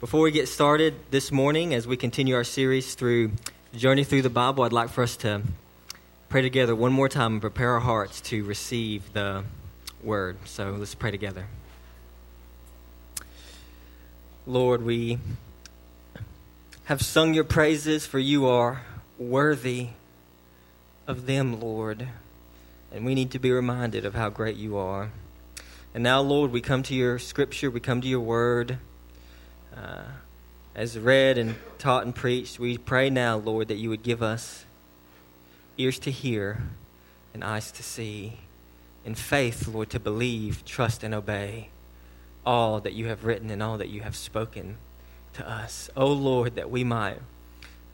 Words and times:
Before 0.00 0.22
we 0.22 0.30
get 0.30 0.48
started 0.48 0.94
this 1.10 1.30
morning, 1.30 1.74
as 1.74 1.86
we 1.86 1.94
continue 1.94 2.34
our 2.34 2.42
series 2.42 2.94
through 2.94 3.32
Journey 3.76 4.02
Through 4.02 4.22
the 4.22 4.30
Bible, 4.30 4.64
I'd 4.64 4.72
like 4.72 4.88
for 4.88 5.02
us 5.02 5.14
to 5.18 5.42
pray 6.30 6.40
together 6.40 6.74
one 6.74 6.90
more 6.90 7.10
time 7.10 7.32
and 7.32 7.40
prepare 7.42 7.72
our 7.72 7.80
hearts 7.80 8.22
to 8.22 8.42
receive 8.42 9.12
the 9.12 9.44
word. 10.02 10.38
So 10.46 10.70
let's 10.70 10.94
pray 10.94 11.10
together. 11.10 11.48
Lord, 14.46 14.86
we 14.86 15.18
have 16.84 17.02
sung 17.02 17.34
your 17.34 17.44
praises, 17.44 18.06
for 18.06 18.18
you 18.18 18.46
are 18.46 18.80
worthy 19.18 19.88
of 21.06 21.26
them, 21.26 21.60
Lord. 21.60 22.08
And 22.90 23.04
we 23.04 23.14
need 23.14 23.30
to 23.32 23.38
be 23.38 23.52
reminded 23.52 24.06
of 24.06 24.14
how 24.14 24.30
great 24.30 24.56
you 24.56 24.78
are. 24.78 25.10
And 25.92 26.02
now, 26.02 26.22
Lord, 26.22 26.52
we 26.52 26.62
come 26.62 26.82
to 26.84 26.94
your 26.94 27.18
scripture, 27.18 27.70
we 27.70 27.80
come 27.80 28.00
to 28.00 28.08
your 28.08 28.20
word. 28.20 28.78
Uh, 29.80 30.02
as 30.74 30.98
read 30.98 31.38
and 31.38 31.54
taught 31.78 32.04
and 32.04 32.14
preached, 32.14 32.58
we 32.58 32.76
pray 32.76 33.08
now, 33.08 33.36
Lord, 33.36 33.68
that 33.68 33.76
you 33.76 33.88
would 33.88 34.02
give 34.02 34.22
us 34.22 34.66
ears 35.78 35.98
to 36.00 36.10
hear 36.10 36.62
and 37.32 37.42
eyes 37.42 37.72
to 37.72 37.82
see, 37.82 38.34
and 39.06 39.16
faith, 39.16 39.66
Lord, 39.66 39.88
to 39.90 40.00
believe, 40.00 40.64
trust, 40.66 41.02
and 41.02 41.14
obey 41.14 41.70
all 42.44 42.80
that 42.80 42.92
you 42.92 43.06
have 43.06 43.24
written 43.24 43.50
and 43.50 43.62
all 43.62 43.78
that 43.78 43.88
you 43.88 44.02
have 44.02 44.16
spoken 44.16 44.76
to 45.32 45.48
us. 45.48 45.88
Oh, 45.96 46.12
Lord, 46.12 46.56
that 46.56 46.70
we 46.70 46.84
might 46.84 47.18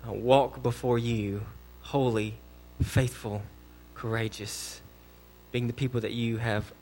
uh, 0.07 0.13
walk 0.13 0.63
before 0.63 0.99
you 0.99 1.43
holy, 1.83 2.35
faithful, 2.83 3.43
courageous, 3.95 4.81
being 5.53 5.69
the 5.69 5.73
people 5.73 6.01
that 6.01 6.13
you 6.13 6.39
have 6.39 6.73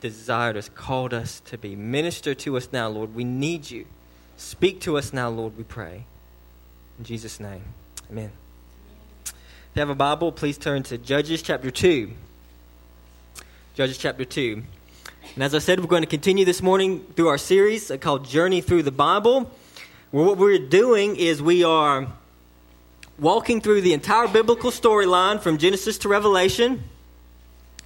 desired 0.00 0.56
us, 0.56 0.68
called 0.68 1.14
us 1.14 1.40
to 1.40 1.56
be. 1.56 1.76
Minister 1.76 2.34
to 2.34 2.56
us 2.56 2.68
now, 2.72 2.88
Lord. 2.88 3.14
We 3.14 3.24
need 3.24 3.70
you. 3.70 3.86
Speak 4.38 4.80
to 4.82 4.96
us 4.96 5.12
now, 5.12 5.28
Lord, 5.28 5.58
we 5.58 5.64
pray. 5.64 6.04
In 6.96 7.04
Jesus' 7.04 7.40
name, 7.40 7.64
amen. 8.08 8.30
If 9.26 9.32
you 9.74 9.80
have 9.80 9.90
a 9.90 9.96
Bible, 9.96 10.30
please 10.30 10.56
turn 10.56 10.84
to 10.84 10.96
Judges 10.96 11.42
chapter 11.42 11.72
2. 11.72 12.12
Judges 13.74 13.98
chapter 13.98 14.24
2. 14.24 14.62
And 15.34 15.42
as 15.42 15.56
I 15.56 15.58
said, 15.58 15.80
we're 15.80 15.86
going 15.86 16.04
to 16.04 16.08
continue 16.08 16.44
this 16.44 16.62
morning 16.62 17.04
through 17.16 17.26
our 17.26 17.36
series 17.36 17.90
uh, 17.90 17.96
called 17.96 18.26
Journey 18.26 18.60
Through 18.60 18.84
the 18.84 18.92
Bible. 18.92 19.50
What 20.12 20.38
we're 20.38 20.60
doing 20.60 21.16
is 21.16 21.42
we 21.42 21.64
are 21.64 22.06
walking 23.18 23.60
through 23.60 23.80
the 23.80 23.92
entire 23.92 24.28
biblical 24.28 24.70
storyline 24.70 25.40
from 25.40 25.58
Genesis 25.58 25.98
to 25.98 26.08
Revelation. 26.08 26.84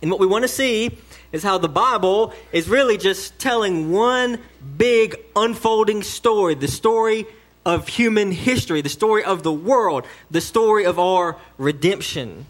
And 0.02 0.10
what 0.10 0.18
we 0.18 0.26
want 0.26 0.42
to 0.42 0.48
see 0.48 0.98
is 1.30 1.44
how 1.44 1.58
the 1.58 1.68
Bible 1.68 2.34
is 2.50 2.68
really 2.68 2.98
just 2.98 3.38
telling 3.38 3.92
one 3.92 4.38
big 4.76 5.16
unfolding 5.36 6.02
story 6.02 6.54
the 6.54 6.68
story 6.68 7.24
of 7.64 7.86
human 7.86 8.32
history, 8.32 8.80
the 8.80 8.88
story 8.88 9.22
of 9.22 9.44
the 9.44 9.52
world, 9.52 10.04
the 10.30 10.40
story 10.40 10.84
of 10.84 10.98
our 10.98 11.36
redemption. 11.56 12.44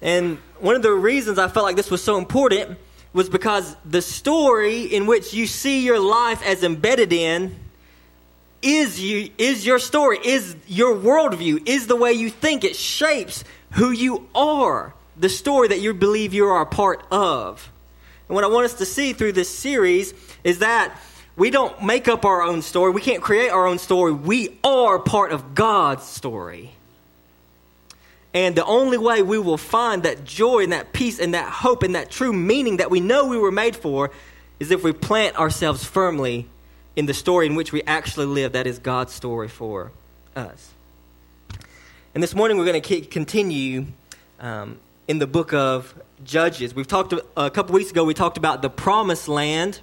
And 0.00 0.38
one 0.60 0.76
of 0.76 0.82
the 0.82 0.92
reasons 0.92 1.38
I 1.38 1.48
felt 1.48 1.64
like 1.64 1.74
this 1.76 1.90
was 1.90 2.02
so 2.02 2.16
important 2.16 2.78
was 3.12 3.28
because 3.28 3.76
the 3.84 4.00
story 4.00 4.82
in 4.82 5.06
which 5.06 5.34
you 5.34 5.48
see 5.48 5.84
your 5.84 5.98
life 5.98 6.46
as 6.46 6.62
embedded 6.62 7.12
in 7.12 7.56
is 8.62 9.00
you 9.00 9.30
is 9.38 9.66
your 9.66 9.78
story 9.78 10.18
is 10.22 10.54
your 10.68 10.94
worldview 10.94 11.66
is 11.66 11.86
the 11.86 11.96
way 11.96 12.12
you 12.12 12.28
think 12.28 12.62
it 12.62 12.76
shapes 12.76 13.42
who 13.72 13.90
you 13.90 14.28
are 14.34 14.92
the 15.20 15.28
story 15.28 15.68
that 15.68 15.80
you 15.80 15.92
believe 15.92 16.32
you 16.32 16.46
are 16.46 16.62
a 16.62 16.66
part 16.66 17.04
of. 17.10 17.70
And 18.28 18.34
what 18.34 18.42
I 18.42 18.46
want 18.48 18.64
us 18.64 18.74
to 18.74 18.86
see 18.86 19.12
through 19.12 19.32
this 19.32 19.50
series 19.50 20.14
is 20.42 20.60
that 20.60 20.96
we 21.36 21.50
don't 21.50 21.82
make 21.82 22.08
up 22.08 22.24
our 22.24 22.42
own 22.42 22.62
story. 22.62 22.90
We 22.90 23.02
can't 23.02 23.22
create 23.22 23.50
our 23.50 23.66
own 23.66 23.78
story. 23.78 24.12
We 24.12 24.58
are 24.64 24.98
part 24.98 25.32
of 25.32 25.54
God's 25.54 26.04
story. 26.04 26.72
And 28.32 28.54
the 28.54 28.64
only 28.64 28.96
way 28.96 29.22
we 29.22 29.38
will 29.38 29.58
find 29.58 30.04
that 30.04 30.24
joy 30.24 30.62
and 30.62 30.72
that 30.72 30.92
peace 30.92 31.18
and 31.18 31.34
that 31.34 31.50
hope 31.50 31.82
and 31.82 31.94
that 31.96 32.10
true 32.10 32.32
meaning 32.32 32.78
that 32.78 32.90
we 32.90 33.00
know 33.00 33.26
we 33.26 33.38
were 33.38 33.50
made 33.50 33.76
for 33.76 34.10
is 34.58 34.70
if 34.70 34.82
we 34.82 34.92
plant 34.92 35.36
ourselves 35.38 35.84
firmly 35.84 36.46
in 36.96 37.06
the 37.06 37.14
story 37.14 37.46
in 37.46 37.56
which 37.56 37.72
we 37.72 37.82
actually 37.82 38.26
live. 38.26 38.52
That 38.52 38.66
is 38.66 38.78
God's 38.78 39.12
story 39.12 39.48
for 39.48 39.90
us. 40.34 40.70
And 42.14 42.22
this 42.22 42.34
morning 42.34 42.56
we're 42.56 42.66
going 42.66 42.80
to 42.80 43.00
continue 43.02 43.86
um, 44.38 44.78
in 45.08 45.18
the 45.18 45.26
book 45.26 45.52
of 45.52 45.94
Judges. 46.24 46.74
We've 46.74 46.86
talked 46.86 47.14
a 47.36 47.50
couple 47.50 47.74
weeks 47.74 47.90
ago, 47.90 48.04
we 48.04 48.14
talked 48.14 48.36
about 48.36 48.62
the 48.62 48.70
promised 48.70 49.28
land 49.28 49.80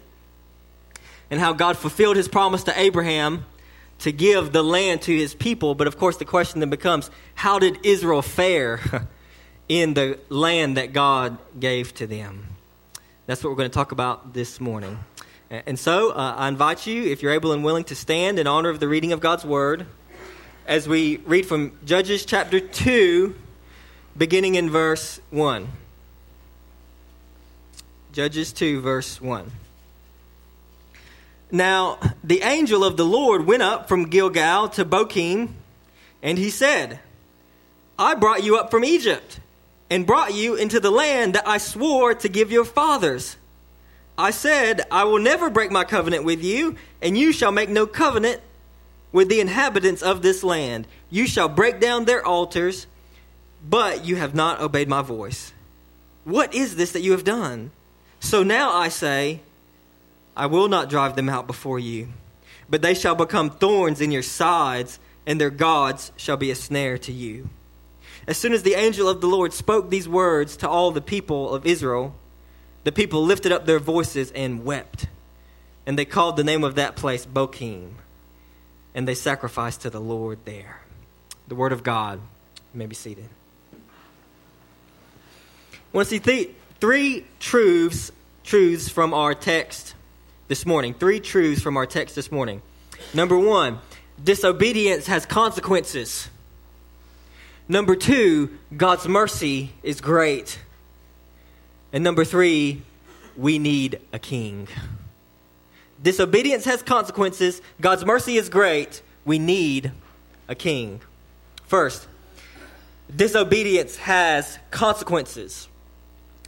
and 1.30 1.40
how 1.40 1.54
God 1.54 1.78
fulfilled 1.78 2.16
his 2.16 2.28
promise 2.28 2.64
to 2.64 2.80
Abraham 2.80 3.46
to 4.00 4.12
give 4.12 4.54
the 4.54 4.64
land 4.64 5.02
to 5.04 5.16
his 5.16 5.34
people. 5.34 5.76
But 5.76 5.88
of 5.88 5.98
course, 5.98 6.18
the 6.18 6.26
question 6.26 6.60
then 6.60 6.70
becomes 6.70 7.10
how 7.36 7.60
did 7.60 7.80
Israel 7.84 8.22
fare 8.22 9.08
in 9.70 9.94
the 9.94 10.20
land 10.30 10.78
that 10.78 10.94
God 10.94 11.38
gave 11.60 11.94
to 11.96 12.08
them? 12.08 12.48
That's 13.26 13.44
what 13.44 13.50
we're 13.50 13.58
going 13.58 13.70
to 13.70 13.76
talk 13.76 13.92
about 13.92 14.34
this 14.34 14.62
morning. 14.62 15.00
And 15.50 15.80
so 15.80 16.12
uh, 16.12 16.36
I 16.38 16.48
invite 16.48 16.86
you, 16.86 17.04
if 17.04 17.22
you're 17.22 17.34
able 17.34 17.54
and 17.54 17.64
willing, 17.64 17.86
to 17.86 17.96
stand 17.96 18.38
in 18.38 18.48
honor 18.48 18.70
of 18.70 18.80
the 18.80 18.88
reading 18.88 19.12
of 19.12 19.20
God's 19.20 19.46
word 19.46 19.86
as 20.66 20.88
we 20.88 21.18
read 21.18 21.46
from 21.46 21.78
Judges 21.86 22.26
chapter 22.26 22.60
2 22.60 23.34
beginning 24.18 24.56
in 24.56 24.70
verse 24.70 25.20
1. 25.30 25.68
Judges 28.14 28.52
2, 28.52 28.82
verse 28.82 29.22
1. 29.22 29.52
Now, 31.52 32.00
the 32.24 32.42
angel 32.42 32.84
of 32.84 32.98
the 32.98 33.06
Lord 33.06 33.46
went 33.46 33.62
up 33.62 33.88
from 33.88 34.10
Gilgal 34.10 34.70
to 34.70 34.84
Bochim, 34.84 35.50
and 36.24 36.38
he 36.38 36.50
said, 36.50 37.00
I 38.00 38.16
brought 38.16 38.44
you 38.44 38.58
up 38.58 38.72
from 38.72 38.84
Egypt, 38.84 39.40
and 39.90 40.06
brought 40.06 40.34
you 40.34 40.56
into 40.56 40.80
the 40.80 40.92
land 40.92 41.36
that 41.36 41.48
I 41.48 41.60
swore 41.60 42.14
to 42.16 42.28
give 42.28 42.52
your 42.52 42.66
fathers. 42.66 43.38
I 44.18 44.32
said, 44.32 44.82
I 44.92 45.04
will 45.04 45.20
never 45.20 45.50
break 45.50 45.72
my 45.72 45.84
covenant 45.84 46.24
with 46.24 46.44
you, 46.44 46.76
and 47.02 47.18
you 47.18 47.32
shall 47.32 47.52
make 47.52 47.70
no 47.70 47.86
covenant 47.86 48.42
with 49.12 49.30
the 49.30 49.40
inhabitants 49.40 50.02
of 50.02 50.22
this 50.22 50.44
land. 50.44 50.88
You 51.10 51.28
shall 51.28 51.48
break 51.48 51.80
down 51.80 52.06
their 52.06 52.26
altars 52.26 52.88
but 53.64 54.06
you 54.06 54.16
have 54.16 54.36
not 54.36 54.62
obeyed 54.62 54.88
my 54.88 55.02
voice. 55.02 55.54
What 56.24 56.54
is 56.54 56.76
this 56.76 56.92
that 56.92 57.02
you 57.02 57.12
have 57.14 57.24
done? 57.24 57.72
So 58.20 58.44
now 58.44 58.74
I 58.74 58.90
say, 58.90 59.42
I 60.36 60.48
will 60.48 60.68
not 60.68 60.90
drive 60.90 61.16
them 61.16 61.30
out 61.30 61.48
before 61.48 61.80
you, 61.80 62.10
but 62.70 62.82
they 62.82 62.94
shall 62.94 63.16
become 63.16 63.50
thorns 63.50 64.02
in 64.02 64.12
your 64.12 64.24
sides, 64.24 65.00
and 65.26 65.40
their 65.40 65.50
gods 65.50 66.12
shall 66.18 66.38
be 66.38 66.52
a 66.52 66.56
snare 66.56 66.98
to 67.00 67.12
you. 67.12 67.50
As 68.28 68.38
soon 68.38 68.54
as 68.54 68.64
the 68.64 68.76
angel 68.76 69.08
of 69.08 69.22
the 69.22 69.28
Lord 69.28 69.54
spoke 69.54 69.90
these 69.90 70.08
words 70.08 70.58
to 70.58 70.70
all 70.70 70.92
the 70.92 71.02
people 71.02 71.54
of 71.54 71.66
Israel, 71.66 72.14
the 72.84 72.92
people 72.92 73.24
lifted 73.24 73.52
up 73.52 73.66
their 73.66 73.80
voices 73.80 74.32
and 74.32 74.66
wept. 74.66 75.08
And 75.86 75.98
they 75.98 76.06
called 76.06 76.36
the 76.36 76.44
name 76.44 76.66
of 76.66 76.76
that 76.76 76.98
place 76.98 77.26
Bochim, 77.26 77.92
and 78.94 79.08
they 79.08 79.16
sacrificed 79.16 79.82
to 79.82 79.90
the 79.90 80.02
Lord 80.02 80.40
there. 80.44 80.82
The 81.48 81.56
word 81.56 81.72
of 81.72 81.84
God. 81.84 82.20
May 82.74 82.86
be 82.86 82.96
seated. 82.96 83.30
Want 85.94 86.08
to 86.08 86.16
see 86.16 86.20
th- 86.20 86.50
three 86.80 87.26
truths, 87.40 88.12
truths 88.44 88.90
from 88.90 89.14
our 89.14 89.34
text 89.34 89.96
this 90.48 90.66
morning. 90.66 90.94
Three 90.94 91.20
truths 91.20 91.62
from 91.62 91.78
our 91.78 91.86
text 91.86 92.16
this 92.16 92.32
morning. 92.32 92.62
Number 93.14 93.38
one, 93.38 93.80
disobedience 94.24 95.08
has 95.08 95.26
consequences. 95.26 96.30
Number 97.68 97.96
two, 97.96 98.58
God's 98.76 99.08
mercy 99.08 99.72
is 99.84 100.02
great. 100.02 100.60
And 101.92 102.04
number 102.04 102.26
three, 102.26 102.82
we 103.36 103.60
need 103.60 104.00
a 104.14 104.20
king. 104.20 104.68
Disobedience 106.02 106.66
has 106.66 106.84
consequences. 106.84 107.62
God's 107.82 108.06
mercy 108.06 108.38
is 108.38 108.50
great. 108.50 109.02
We 109.26 109.40
need 109.40 109.92
a 110.48 110.56
king. 110.56 111.02
First, 111.66 112.08
disobedience 113.14 113.98
has 113.98 114.60
consequences. 114.72 115.68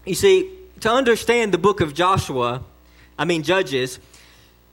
You 0.09 0.15
see, 0.15 0.49
to 0.79 0.91
understand 0.91 1.53
the 1.53 1.59
book 1.59 1.81
of 1.81 1.93
Joshua, 1.93 2.63
I 3.15 3.25
mean 3.25 3.43
Judges, 3.43 3.99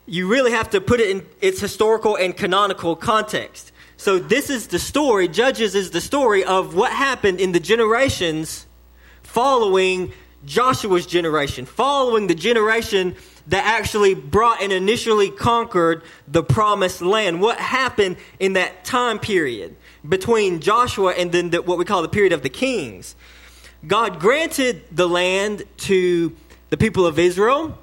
you 0.07 0.29
really 0.29 0.53
have 0.53 0.71
to 0.71 0.81
put 0.81 0.99
it 0.99 1.11
in 1.11 1.27
its 1.43 1.61
historical 1.61 2.17
and 2.17 2.35
canonical 2.35 2.97
context. 2.97 3.71
So 3.99 4.19
this 4.19 4.49
is 4.49 4.69
the 4.69 4.79
story, 4.79 5.29
Judges 5.29 5.75
is 5.75 5.91
the 5.91 6.01
story 6.01 6.43
of 6.43 6.75
what 6.75 6.91
happened 6.91 7.39
in 7.39 7.53
the 7.53 7.61
generations 7.61 8.65
following 9.25 10.11
Joshua's 10.47 11.05
generation, 11.05 11.67
following 11.67 12.29
the 12.29 12.35
generation 12.35 13.15
that 13.49 13.67
actually 13.67 14.15
brought 14.15 14.63
and 14.63 14.73
initially 14.73 15.29
conquered 15.29 16.03
the 16.27 16.43
promised 16.43 17.03
land. 17.03 17.43
What 17.43 17.59
happened 17.59 18.17
in 18.41 18.55
that 18.55 18.87
time 18.87 19.19
period 19.19 19.77
between 20.09 20.61
Joshua 20.61 21.13
and 21.13 21.31
then 21.31 21.51
the, 21.51 21.61
what 21.61 21.77
we 21.77 21.85
call 21.85 22.01
the 22.01 22.09
period 22.09 22.33
of 22.33 22.41
the 22.43 22.49
kings? 22.49 23.15
God 23.87 24.21
granted 24.21 24.85
the 24.93 25.09
land 25.09 25.65
to 25.79 26.37
the 26.71 26.77
people 26.77 27.07
of 27.07 27.19
Israel, 27.19 27.79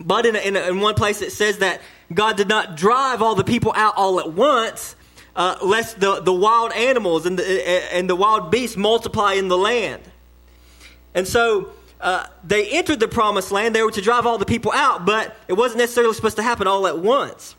but 0.00 0.26
in, 0.26 0.36
in, 0.36 0.56
in 0.56 0.80
one 0.80 0.94
place 0.94 1.22
it 1.22 1.32
says 1.32 1.58
that 1.58 1.80
God 2.12 2.36
did 2.36 2.48
not 2.48 2.76
drive 2.76 3.22
all 3.22 3.34
the 3.34 3.44
people 3.44 3.72
out 3.74 3.94
all 3.96 4.20
at 4.20 4.32
once, 4.32 4.96
uh, 5.34 5.56
lest 5.62 5.98
the, 5.98 6.20
the 6.20 6.32
wild 6.32 6.72
animals 6.72 7.26
and 7.26 7.38
the, 7.38 7.94
and 7.94 8.08
the 8.08 8.16
wild 8.16 8.50
beasts 8.50 8.76
multiply 8.76 9.34
in 9.34 9.48
the 9.48 9.56
land. 9.56 10.02
And 11.14 11.26
so 11.26 11.72
uh, 12.00 12.26
they 12.42 12.68
entered 12.70 13.00
the 13.00 13.08
promised 13.08 13.52
land. 13.52 13.74
They 13.74 13.82
were 13.82 13.90
to 13.92 14.00
drive 14.00 14.26
all 14.26 14.38
the 14.38 14.44
people 14.46 14.72
out, 14.72 15.06
but 15.06 15.36
it 15.48 15.54
wasn't 15.54 15.78
necessarily 15.78 16.14
supposed 16.14 16.36
to 16.36 16.42
happen 16.42 16.66
all 16.66 16.86
at 16.86 16.98
once. 16.98 17.54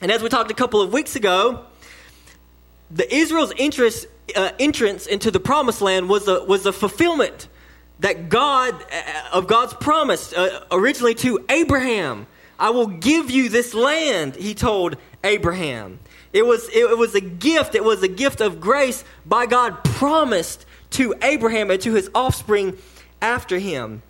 And 0.00 0.12
as 0.12 0.22
we 0.22 0.28
talked 0.28 0.50
a 0.50 0.54
couple 0.54 0.80
of 0.80 0.92
weeks 0.92 1.16
ago, 1.16 1.64
the 2.90 3.12
Israel's 3.12 3.52
interest, 3.56 4.06
uh, 4.34 4.50
entrance 4.58 5.06
into 5.06 5.30
the 5.30 5.40
promised 5.40 5.80
land 5.80 6.08
was 6.08 6.26
a, 6.28 6.42
was 6.44 6.66
a 6.66 6.72
fulfillment 6.72 7.48
that 8.00 8.28
God, 8.28 8.74
uh, 8.74 9.28
of 9.32 9.46
God's 9.46 9.74
promise 9.74 10.32
uh, 10.32 10.64
originally 10.70 11.14
to 11.16 11.44
Abraham. 11.48 12.26
I 12.58 12.70
will 12.70 12.86
give 12.86 13.30
you 13.30 13.48
this 13.48 13.74
land, 13.74 14.36
he 14.36 14.54
told 14.54 14.96
Abraham. 15.22 15.98
It 16.32 16.44
was, 16.44 16.68
it 16.72 16.98
was 16.98 17.14
a 17.14 17.20
gift. 17.20 17.74
It 17.74 17.84
was 17.84 18.02
a 18.02 18.08
gift 18.08 18.40
of 18.40 18.60
grace 18.60 19.04
by 19.24 19.46
God 19.46 19.82
promised 19.84 20.66
to 20.90 21.14
Abraham 21.22 21.70
and 21.70 21.80
to 21.82 21.94
his 21.94 22.10
offspring 22.14 22.76
after 23.22 23.58
him. 23.58 24.02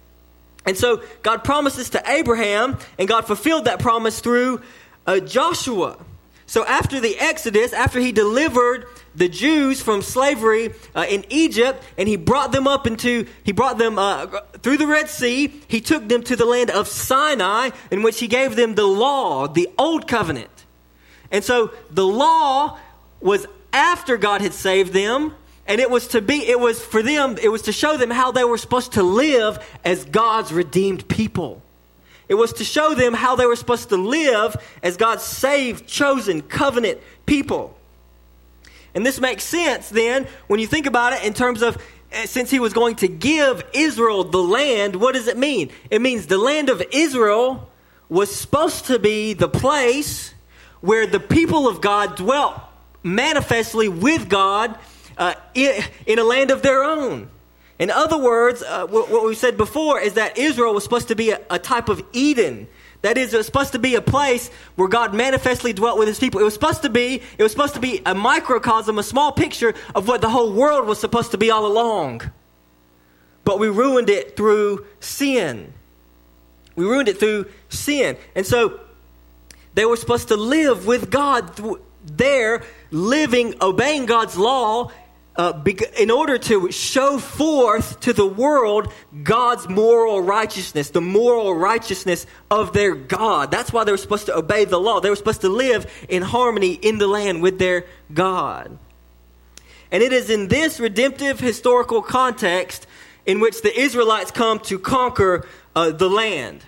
And 0.64 0.76
so 0.76 1.02
God 1.22 1.44
promises 1.44 1.90
to 1.90 2.02
Abraham, 2.10 2.78
and 2.98 3.06
God 3.06 3.26
fulfilled 3.26 3.66
that 3.66 3.78
promise 3.78 4.18
through 4.18 4.60
uh, 5.06 5.20
Joshua. 5.20 5.98
So 6.46 6.64
after 6.64 7.00
the 7.00 7.18
Exodus, 7.18 7.72
after 7.72 7.98
he 7.98 8.12
delivered 8.12 8.86
the 9.14 9.28
Jews 9.28 9.80
from 9.80 10.02
slavery 10.02 10.72
uh, 10.94 11.06
in 11.08 11.24
Egypt, 11.28 11.82
and 11.98 12.08
he 12.08 12.16
brought 12.16 12.52
them 12.52 12.68
up 12.68 12.86
into, 12.86 13.26
he 13.42 13.52
brought 13.52 13.78
them 13.78 13.98
uh, 13.98 14.26
through 14.62 14.76
the 14.76 14.86
Red 14.86 15.08
Sea, 15.08 15.48
he 15.66 15.80
took 15.80 16.08
them 16.08 16.22
to 16.22 16.36
the 16.36 16.44
land 16.44 16.70
of 16.70 16.86
Sinai, 16.86 17.70
in 17.90 18.02
which 18.02 18.20
he 18.20 18.28
gave 18.28 18.54
them 18.54 18.74
the 18.74 18.86
law, 18.86 19.48
the 19.48 19.68
old 19.76 20.06
covenant. 20.06 20.50
And 21.32 21.42
so 21.42 21.72
the 21.90 22.06
law 22.06 22.78
was 23.20 23.46
after 23.72 24.16
God 24.16 24.40
had 24.40 24.52
saved 24.52 24.92
them, 24.92 25.34
and 25.66 25.80
it 25.80 25.90
was 25.90 26.08
to 26.08 26.22
be, 26.22 26.48
it 26.48 26.60
was 26.60 26.80
for 26.80 27.02
them, 27.02 27.36
it 27.42 27.48
was 27.48 27.62
to 27.62 27.72
show 27.72 27.96
them 27.96 28.10
how 28.10 28.30
they 28.30 28.44
were 28.44 28.58
supposed 28.58 28.92
to 28.92 29.02
live 29.02 29.58
as 29.84 30.04
God's 30.04 30.52
redeemed 30.52 31.08
people. 31.08 31.62
It 32.28 32.34
was 32.34 32.52
to 32.54 32.64
show 32.64 32.94
them 32.94 33.14
how 33.14 33.36
they 33.36 33.46
were 33.46 33.56
supposed 33.56 33.88
to 33.90 33.96
live 33.96 34.56
as 34.82 34.96
God's 34.96 35.22
saved, 35.22 35.86
chosen, 35.86 36.42
covenant 36.42 37.00
people. 37.24 37.76
And 38.94 39.04
this 39.04 39.20
makes 39.20 39.44
sense 39.44 39.90
then 39.90 40.26
when 40.46 40.58
you 40.58 40.66
think 40.66 40.86
about 40.86 41.12
it 41.12 41.24
in 41.24 41.34
terms 41.34 41.62
of 41.62 41.76
eh, 42.10 42.26
since 42.26 42.50
he 42.50 42.58
was 42.58 42.72
going 42.72 42.96
to 42.96 43.08
give 43.08 43.62
Israel 43.74 44.24
the 44.24 44.42
land, 44.42 44.96
what 44.96 45.14
does 45.14 45.28
it 45.28 45.36
mean? 45.36 45.70
It 45.90 46.00
means 46.00 46.26
the 46.26 46.38
land 46.38 46.68
of 46.68 46.82
Israel 46.92 47.68
was 48.08 48.34
supposed 48.34 48.86
to 48.86 48.98
be 48.98 49.34
the 49.34 49.48
place 49.48 50.32
where 50.80 51.06
the 51.06 51.20
people 51.20 51.68
of 51.68 51.80
God 51.80 52.16
dwelt 52.16 52.54
manifestly 53.02 53.88
with 53.88 54.28
God 54.28 54.78
uh, 55.18 55.34
in, 55.54 55.82
in, 56.06 56.18
a 56.18 56.24
land 56.24 56.50
of 56.50 56.62
their 56.62 56.82
own. 56.82 57.28
In 57.78 57.90
other 57.90 58.16
words, 58.16 58.62
uh, 58.62 58.86
what, 58.86 59.10
what, 59.10 59.24
we 59.24 59.34
said 59.34 59.56
before 59.56 60.00
is 60.00 60.14
that 60.14 60.38
Israel 60.38 60.72
was 60.72 60.82
supposed 60.82 61.08
to 61.08 61.14
be 61.14 61.30
a, 61.30 61.40
a 61.50 61.58
type 61.58 61.88
of 61.88 62.02
Eden. 62.12 62.68
That 63.02 63.18
is, 63.18 63.34
it 63.34 63.36
was 63.36 63.46
supposed 63.46 63.72
to 63.72 63.78
be 63.78 63.94
a 63.94 64.00
place 64.00 64.48
where 64.76 64.88
God 64.88 65.14
manifestly 65.14 65.72
dwelt 65.72 65.98
with 65.98 66.08
his 66.08 66.18
people. 66.18 66.40
It 66.40 66.44
was 66.44 66.54
supposed 66.54 66.82
to 66.82 66.88
be, 66.88 67.22
it 67.36 67.42
was 67.42 67.52
supposed 67.52 67.74
to 67.74 67.80
be 67.80 68.00
a 68.06 68.14
microcosm, 68.14 68.98
a 68.98 69.02
small 69.02 69.30
picture 69.30 69.74
of 69.94 70.08
what 70.08 70.22
the 70.22 70.30
whole 70.30 70.52
world 70.52 70.86
was 70.86 70.98
supposed 70.98 71.32
to 71.32 71.38
be 71.38 71.50
all 71.50 71.66
along. 71.66 72.22
But 73.44 73.58
we 73.58 73.68
ruined 73.68 74.08
it 74.10 74.36
through 74.36 74.86
sin. 75.00 75.72
We 76.74 76.84
ruined 76.84 77.08
it 77.08 77.18
through 77.18 77.46
sin. 77.68 78.16
And 78.34 78.46
so 78.46 78.80
they 79.74 79.84
were 79.84 79.96
supposed 79.96 80.28
to 80.28 80.36
live 80.36 80.86
with 80.86 81.10
God 81.10 81.60
there, 82.04 82.62
living, 82.90 83.54
obeying 83.60 84.06
God's 84.06 84.36
law, 84.36 84.90
uh, 85.36 85.62
in 85.98 86.10
order 86.10 86.38
to 86.38 86.70
show 86.72 87.18
forth 87.18 88.00
to 88.00 88.12
the 88.12 88.26
world 88.26 88.92
God's 89.22 89.68
moral 89.68 90.20
righteousness, 90.20 90.90
the 90.90 91.00
moral 91.00 91.54
righteousness 91.54 92.26
of 92.50 92.72
their 92.72 92.94
God. 92.94 93.50
That's 93.50 93.72
why 93.72 93.84
they 93.84 93.92
were 93.92 93.98
supposed 93.98 94.26
to 94.26 94.36
obey 94.36 94.64
the 94.64 94.78
law. 94.78 95.00
They 95.00 95.10
were 95.10 95.16
supposed 95.16 95.42
to 95.42 95.48
live 95.48 95.90
in 96.08 96.22
harmony 96.22 96.72
in 96.72 96.98
the 96.98 97.06
land 97.06 97.42
with 97.42 97.58
their 97.58 97.86
God. 98.12 98.78
And 99.90 100.02
it 100.02 100.12
is 100.12 100.30
in 100.30 100.48
this 100.48 100.80
redemptive 100.80 101.38
historical 101.38 102.02
context 102.02 102.86
in 103.24 103.40
which 103.40 103.62
the 103.62 103.78
Israelites 103.78 104.30
come 104.30 104.58
to 104.60 104.78
conquer 104.78 105.46
uh, 105.74 105.90
the 105.90 106.08
land. 106.08 106.64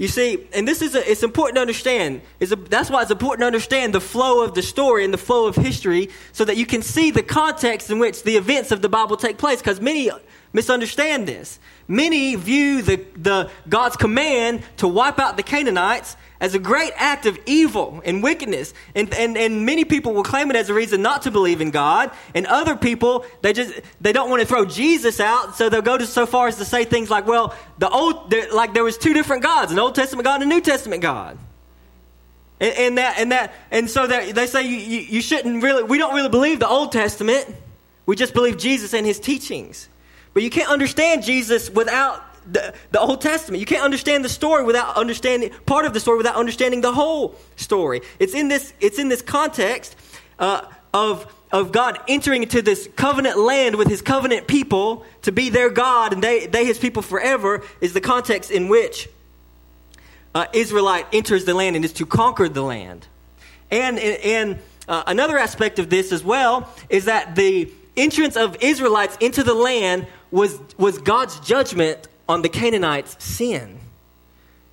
You 0.00 0.08
see, 0.08 0.48
and 0.54 0.66
this 0.66 0.80
is 0.80 0.94
a, 0.94 1.10
it's 1.10 1.22
important 1.22 1.56
to 1.56 1.60
understand. 1.60 2.22
A, 2.40 2.46
that's 2.56 2.88
why 2.88 3.02
it's 3.02 3.10
important 3.10 3.42
to 3.42 3.46
understand 3.46 3.94
the 3.94 4.00
flow 4.00 4.42
of 4.42 4.54
the 4.54 4.62
story 4.62 5.04
and 5.04 5.12
the 5.12 5.18
flow 5.18 5.46
of 5.46 5.56
history, 5.56 6.08
so 6.32 6.42
that 6.46 6.56
you 6.56 6.64
can 6.64 6.80
see 6.80 7.10
the 7.10 7.22
context 7.22 7.90
in 7.90 7.98
which 7.98 8.22
the 8.22 8.36
events 8.36 8.72
of 8.72 8.80
the 8.80 8.88
Bible 8.88 9.18
take 9.18 9.36
place. 9.36 9.58
Because 9.58 9.78
many 9.78 10.10
misunderstand 10.54 11.28
this. 11.28 11.60
Many 11.90 12.36
view 12.36 12.82
the, 12.82 13.04
the 13.16 13.50
God's 13.68 13.96
command 13.96 14.62
to 14.76 14.86
wipe 14.86 15.18
out 15.18 15.36
the 15.36 15.42
Canaanites 15.42 16.16
as 16.40 16.54
a 16.54 16.60
great 16.60 16.92
act 16.94 17.26
of 17.26 17.36
evil 17.46 18.00
and 18.04 18.22
wickedness. 18.22 18.72
And, 18.94 19.12
and, 19.14 19.36
and 19.36 19.66
many 19.66 19.84
people 19.84 20.14
will 20.14 20.22
claim 20.22 20.50
it 20.50 20.56
as 20.56 20.70
a 20.70 20.74
reason 20.74 21.02
not 21.02 21.22
to 21.22 21.32
believe 21.32 21.60
in 21.60 21.72
God. 21.72 22.12
And 22.32 22.46
other 22.46 22.76
people, 22.76 23.26
they 23.42 23.52
just, 23.52 23.74
they 24.00 24.12
don't 24.12 24.30
want 24.30 24.40
to 24.40 24.46
throw 24.46 24.64
Jesus 24.66 25.18
out. 25.18 25.56
So 25.56 25.68
they'll 25.68 25.82
go 25.82 25.98
to 25.98 26.06
so 26.06 26.26
far 26.26 26.46
as 26.46 26.58
to 26.58 26.64
say 26.64 26.84
things 26.84 27.10
like, 27.10 27.26
well, 27.26 27.56
the 27.78 27.90
old, 27.90 28.32
like 28.52 28.72
there 28.72 28.84
was 28.84 28.96
two 28.96 29.12
different 29.12 29.42
gods, 29.42 29.72
an 29.72 29.80
Old 29.80 29.96
Testament 29.96 30.24
God 30.24 30.42
and 30.42 30.52
a 30.52 30.54
New 30.54 30.60
Testament 30.60 31.02
God. 31.02 31.38
And, 32.60 32.74
and 32.78 32.98
that, 32.98 33.18
and 33.18 33.32
that, 33.32 33.52
and 33.72 33.90
so 33.90 34.06
that 34.06 34.32
they 34.32 34.46
say 34.46 34.62
you, 34.62 34.76
you, 34.76 35.00
you 35.00 35.20
shouldn't 35.20 35.60
really, 35.60 35.82
we 35.82 35.98
don't 35.98 36.14
really 36.14 36.28
believe 36.28 36.60
the 36.60 36.68
Old 36.68 36.92
Testament. 36.92 37.52
We 38.06 38.14
just 38.14 38.32
believe 38.32 38.58
Jesus 38.58 38.94
and 38.94 39.04
his 39.04 39.18
teachings. 39.18 39.88
But 40.34 40.42
you 40.42 40.50
can't 40.50 40.70
understand 40.70 41.22
Jesus 41.22 41.70
without 41.70 42.24
the, 42.50 42.74
the 42.90 43.00
Old 43.00 43.20
Testament. 43.20 43.60
You 43.60 43.66
can't 43.66 43.82
understand 43.82 44.24
the 44.24 44.28
story 44.28 44.64
without 44.64 44.96
understanding 44.96 45.50
part 45.66 45.84
of 45.84 45.92
the 45.92 46.00
story 46.00 46.18
without 46.18 46.36
understanding 46.36 46.80
the 46.80 46.92
whole 46.92 47.34
story. 47.56 48.00
It's 48.18 48.34
in 48.34 48.48
this, 48.48 48.72
it's 48.80 48.98
in 48.98 49.08
this 49.08 49.22
context 49.22 49.96
uh, 50.38 50.62
of, 50.94 51.32
of 51.52 51.72
God 51.72 52.00
entering 52.08 52.42
into 52.42 52.62
this 52.62 52.88
covenant 52.96 53.38
land 53.38 53.76
with 53.76 53.88
his 53.88 54.02
covenant 54.02 54.46
people 54.46 55.04
to 55.22 55.32
be 55.32 55.50
their 55.50 55.70
God 55.70 56.12
and 56.12 56.22
they, 56.22 56.46
they 56.46 56.64
his 56.64 56.78
people 56.78 57.02
forever, 57.02 57.62
is 57.80 57.92
the 57.92 58.00
context 58.00 58.50
in 58.50 58.68
which 58.68 59.08
uh, 60.34 60.46
Israelite 60.52 61.06
enters 61.12 61.44
the 61.44 61.54
land 61.54 61.76
and 61.76 61.84
is 61.84 61.92
to 61.94 62.06
conquer 62.06 62.48
the 62.48 62.62
land. 62.62 63.06
And, 63.70 63.98
and 63.98 64.58
uh, 64.88 65.04
another 65.06 65.38
aspect 65.38 65.78
of 65.78 65.90
this 65.90 66.12
as 66.12 66.24
well 66.24 66.68
is 66.88 67.04
that 67.04 67.36
the 67.36 67.70
entrance 67.96 68.36
of 68.36 68.56
Israelites 68.60 69.16
into 69.20 69.42
the 69.42 69.54
land 69.54 70.06
was, 70.30 70.58
was 70.76 70.98
God's 70.98 71.38
judgment 71.40 72.08
on 72.28 72.42
the 72.42 72.48
Canaanites' 72.48 73.16
sin. 73.22 73.78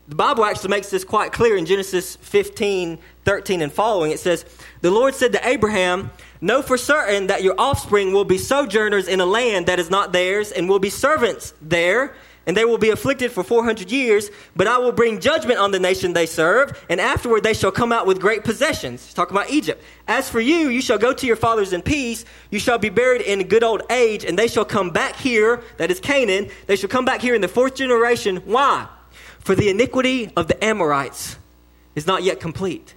The 0.08 0.16
Bible 0.16 0.46
actually 0.46 0.70
makes 0.70 0.90
this 0.90 1.04
quite 1.04 1.34
clear 1.34 1.58
in 1.58 1.66
Genesis 1.66 2.16
15, 2.18 2.98
13, 3.26 3.62
and 3.62 3.74
following. 3.74 4.12
It 4.12 4.20
says, 4.20 4.46
The 4.82 4.92
Lord 4.92 5.16
said 5.16 5.34
to 5.34 5.48
Abraham, 5.48 6.12
Know 6.40 6.62
for 6.62 6.78
certain 6.78 7.28
that 7.28 7.44
your 7.44 7.56
offspring 7.58 8.14
will 8.14 8.24
be 8.24 8.38
sojourners 8.38 9.08
in 9.08 9.20
a 9.20 9.26
land 9.26 9.66
that 9.66 9.80
is 9.80 9.90
not 9.90 10.14
theirs, 10.14 10.52
and 10.52 10.70
will 10.70 10.80
be 10.80 10.90
servants 10.90 11.54
there 11.62 12.16
and 12.48 12.56
they 12.56 12.66
will 12.66 12.78
be 12.78 12.90
afflicted 12.90 13.32
for 13.32 13.44
400 13.44 13.92
years, 13.92 14.32
but 14.56 14.68
I 14.68 14.78
will 14.78 14.94
bring 14.94 15.20
judgment 15.20 15.60
on 15.60 15.72
the 15.72 15.80
nation 15.80 16.14
they 16.14 16.26
serve, 16.26 16.84
and 16.90 17.00
afterward 17.02 17.44
they 17.44 17.54
shall 17.54 17.72
come 17.72 17.92
out 17.92 18.08
with 18.08 18.22
great 18.22 18.46
possessions. 18.46 19.06
He's 19.06 19.14
talking 19.14 19.36
about 19.36 19.50
Egypt. 19.50 19.84
As 20.08 20.30
for 20.30 20.40
you, 20.40 20.70
you 20.70 20.82
shall 20.82 20.98
go 20.98 21.12
to 21.12 21.28
your 21.28 21.36
fathers 21.36 21.74
in 21.74 21.82
peace. 21.82 22.24
You 22.50 22.60
shall 22.60 22.78
be 22.78 22.90
buried 22.90 23.22
in 23.22 23.46
good 23.48 23.64
old 23.64 23.82
age, 23.92 24.24
and 24.24 24.40
they 24.40 24.48
shall 24.48 24.66
come 24.66 24.92
back 24.92 25.18
here, 25.18 25.62
that 25.76 25.92
is 25.92 26.00
Canaan. 26.00 26.50
They 26.68 26.78
shall 26.78 26.90
come 26.90 27.04
back 27.04 27.22
here 27.22 27.36
in 27.36 27.42
the 27.42 27.50
fourth 27.50 27.76
generation. 27.76 28.38
Why? 28.46 28.88
For 29.40 29.54
the 29.54 29.70
iniquity 29.70 30.32
of 30.38 30.48
the 30.48 30.64
Amorites 30.64 31.38
is 31.96 32.08
not 32.08 32.24
yet 32.24 32.40
complete. 32.40 32.96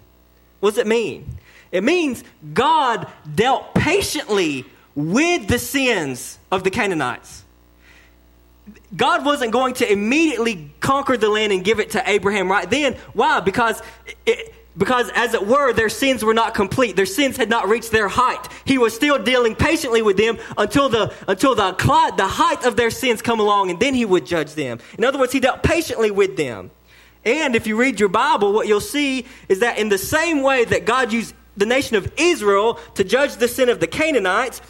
What 0.61 0.71
does 0.71 0.79
it 0.79 0.87
mean? 0.87 1.27
It 1.73 1.83
means 1.83 2.23
God 2.55 3.09
dealt 3.35 3.75
patiently 3.75 4.65
with 4.95 5.49
the 5.49 5.59
sins 5.59 6.39
of 6.53 6.63
the 6.63 6.71
Canaanites. 6.71 7.45
God 8.95 9.25
wasn't 9.25 9.53
going 9.53 9.75
to 9.75 9.91
immediately 9.91 10.73
conquer 10.81 11.17
the 11.17 11.29
land 11.29 11.53
and 11.53 11.65
give 11.65 11.79
it 11.79 11.91
to 11.91 12.11
Abraham 12.11 12.51
right 12.51 12.69
then. 12.69 12.95
Why? 13.13 13.41
Because 13.41 13.81
it, 14.27 14.53
because 14.77 15.11
as 15.15 15.35
it 15.35 15.47
were 15.47 15.73
their 15.73 15.89
sins 15.89 16.25
were 16.25 16.35
not 16.35 16.55
complete 16.55 16.95
their 16.95 17.07
sins 17.07 17.37
had 17.37 17.51
not 17.51 17.69
reached 17.69 17.91
their 17.91 18.09
height 18.09 18.49
he 18.65 18.79
was 18.79 18.95
still 18.95 19.23
dealing 19.23 19.55
patiently 19.55 20.01
with 20.01 20.17
them 20.17 20.39
until 20.57 20.89
the 20.89 21.13
until 21.27 21.55
the 21.55 21.73
the 22.17 22.27
height 22.27 22.65
of 22.65 22.77
their 22.77 22.91
sins 22.91 23.21
come 23.21 23.41
along 23.41 23.71
and 23.71 23.81
then 23.81 23.95
he 23.95 24.05
would 24.05 24.25
judge 24.25 24.55
them 24.55 24.79
in 24.97 25.05
other 25.05 25.19
words 25.19 25.33
he 25.33 25.41
dealt 25.41 25.63
patiently 25.63 26.11
with 26.11 26.37
them 26.37 26.71
and 27.25 27.57
if 27.57 27.67
you 27.67 27.77
read 27.77 27.99
your 27.99 28.09
bible 28.09 28.53
what 28.53 28.69
you'll 28.69 28.81
see 28.81 29.27
is 29.49 29.59
that 29.59 29.77
in 29.77 29.89
the 29.89 29.99
same 29.99 30.41
way 30.41 30.65
that 30.65 30.85
god 30.85 31.13
used 31.13 31.35
the 31.57 31.67
nation 31.67 31.97
of 31.97 32.11
israel 32.17 32.75
to 32.95 33.03
judge 33.03 33.35
the 33.37 33.49
sin 33.49 33.69
of 33.69 33.81
the 33.81 33.89
canaanites 33.89 34.63